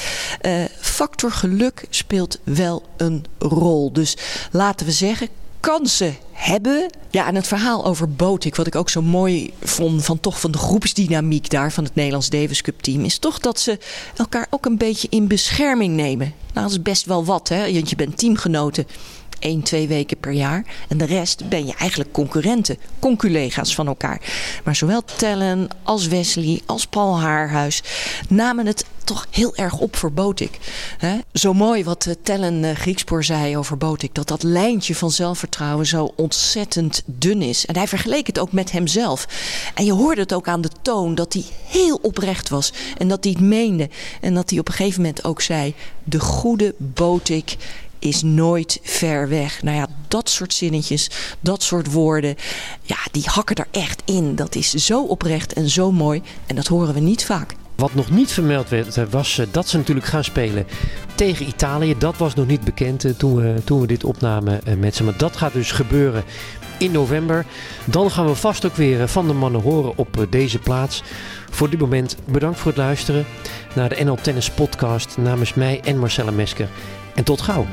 Uh, 0.42 0.64
factor 0.80 1.32
geluk 1.32 1.84
speelt 1.90 2.38
wel 2.44 2.82
een 2.96 3.24
rol. 3.38 3.92
Dus 3.92 4.16
laten 4.50 4.86
we 4.86 4.92
zeggen, 4.92 5.28
kansen 5.66 6.16
hebben. 6.32 6.90
Ja, 7.10 7.26
en 7.26 7.34
het 7.34 7.46
verhaal 7.46 7.84
over 7.84 8.10
Botik, 8.10 8.56
wat 8.56 8.66
ik 8.66 8.74
ook 8.74 8.90
zo 8.90 9.02
mooi 9.02 9.52
vond 9.62 10.04
van 10.04 10.20
toch 10.20 10.40
van 10.40 10.50
de 10.50 10.58
groepsdynamiek 10.58 11.50
daar 11.50 11.72
van 11.72 11.84
het 11.84 11.94
Nederlands 11.94 12.30
Davis 12.30 12.62
Cup 12.62 12.80
team, 12.80 13.04
is 13.04 13.18
toch 13.18 13.38
dat 13.38 13.60
ze 13.60 13.78
elkaar 14.16 14.46
ook 14.50 14.66
een 14.66 14.78
beetje 14.78 15.08
in 15.10 15.28
bescherming 15.28 15.94
nemen. 15.94 16.34
Nou, 16.52 16.66
dat 16.66 16.76
is 16.76 16.82
best 16.82 17.04
wel 17.04 17.24
wat, 17.24 17.48
hè? 17.48 17.64
Je 17.64 17.96
bent 17.96 18.18
teamgenoten. 18.18 18.86
Één, 19.38 19.62
twee 19.62 19.88
weken 19.88 20.18
per 20.18 20.32
jaar. 20.32 20.64
En 20.88 20.98
de 20.98 21.04
rest 21.04 21.48
ben 21.48 21.66
je 21.66 21.74
eigenlijk 21.74 22.12
concurrenten, 22.12 22.78
conculega's 22.98 23.74
van 23.74 23.86
elkaar. 23.86 24.20
Maar 24.64 24.76
zowel 24.76 25.02
Tellen 25.16 25.68
als 25.82 26.06
Wesley 26.06 26.60
als 26.66 26.86
Paul 26.86 27.20
Haarhuis 27.20 27.82
namen 28.28 28.66
het 28.66 28.84
toch 29.06 29.26
heel 29.30 29.56
erg 29.56 29.78
op 29.78 29.96
voor 29.96 30.12
Botik. 30.12 30.58
He? 30.98 31.18
Zo 31.32 31.54
mooi 31.54 31.84
wat 31.84 32.06
uh, 32.06 32.14
Tellen 32.22 32.62
uh, 32.62 32.70
Griekspoor 32.70 33.24
zei 33.24 33.56
over 33.56 33.76
Botik. 33.76 34.14
Dat 34.14 34.28
dat 34.28 34.42
lijntje 34.42 34.94
van 34.94 35.10
zelfvertrouwen 35.10 35.86
zo 35.86 36.12
ontzettend 36.16 37.02
dun 37.04 37.42
is. 37.42 37.66
En 37.66 37.76
hij 37.76 37.88
vergeleek 37.88 38.26
het 38.26 38.38
ook 38.38 38.52
met 38.52 38.72
hemzelf. 38.72 39.26
En 39.74 39.84
je 39.84 39.92
hoorde 39.92 40.20
het 40.20 40.34
ook 40.34 40.48
aan 40.48 40.60
de 40.60 40.70
toon 40.82 41.14
dat 41.14 41.32
hij 41.32 41.44
heel 41.66 41.98
oprecht 42.02 42.48
was. 42.48 42.72
En 42.98 43.08
dat 43.08 43.24
hij 43.24 43.32
het 43.32 43.42
meende. 43.42 43.88
En 44.20 44.34
dat 44.34 44.50
hij 44.50 44.58
op 44.58 44.68
een 44.68 44.74
gegeven 44.74 45.00
moment 45.00 45.24
ook 45.24 45.40
zei... 45.40 45.74
de 46.04 46.20
goede 46.20 46.74
Botik 46.78 47.56
is 47.98 48.22
nooit 48.22 48.78
ver 48.82 49.28
weg. 49.28 49.62
Nou 49.62 49.76
ja, 49.76 49.86
dat 50.08 50.28
soort 50.30 50.54
zinnetjes, 50.54 51.10
dat 51.40 51.62
soort 51.62 51.92
woorden, 51.92 52.36
ja, 52.82 52.96
die 53.10 53.24
hakken 53.26 53.56
er 53.56 53.66
echt 53.70 54.02
in. 54.04 54.36
Dat 54.36 54.54
is 54.54 54.70
zo 54.70 55.02
oprecht 55.02 55.52
en 55.52 55.68
zo 55.68 55.92
mooi 55.92 56.22
en 56.46 56.56
dat 56.56 56.66
horen 56.66 56.94
we 56.94 57.00
niet 57.00 57.24
vaak. 57.24 57.54
Wat 57.76 57.94
nog 57.94 58.10
niet 58.10 58.32
vermeld 58.32 58.68
werd, 58.68 59.10
was 59.10 59.40
dat 59.50 59.68
ze 59.68 59.76
natuurlijk 59.76 60.06
gaan 60.06 60.24
spelen 60.24 60.66
tegen 61.14 61.48
Italië. 61.48 61.98
Dat 61.98 62.16
was 62.16 62.34
nog 62.34 62.46
niet 62.46 62.64
bekend 62.64 63.18
toen 63.18 63.36
we, 63.36 63.54
toen 63.64 63.80
we 63.80 63.86
dit 63.86 64.04
opnamen 64.04 64.60
met 64.78 64.96
ze. 64.96 65.04
Maar 65.04 65.16
dat 65.16 65.36
gaat 65.36 65.52
dus 65.52 65.72
gebeuren 65.72 66.24
in 66.78 66.92
november. 66.92 67.46
Dan 67.84 68.10
gaan 68.10 68.26
we 68.26 68.34
vast 68.34 68.66
ook 68.66 68.74
weer 68.74 69.08
van 69.08 69.26
de 69.26 69.32
mannen 69.32 69.60
horen 69.60 69.92
op 69.96 70.26
deze 70.30 70.58
plaats. 70.58 71.02
Voor 71.50 71.70
dit 71.70 71.80
moment 71.80 72.16
bedankt 72.24 72.58
voor 72.58 72.70
het 72.70 72.80
luisteren 72.80 73.26
naar 73.74 73.88
de 73.88 74.04
NL 74.04 74.18
Tennis 74.22 74.50
Podcast 74.50 75.16
namens 75.18 75.54
mij 75.54 75.80
en 75.84 75.98
Marcella 75.98 76.30
Mesker. 76.30 76.68
En 77.16 77.24
tot 77.24 77.40
gauw. 77.40 77.66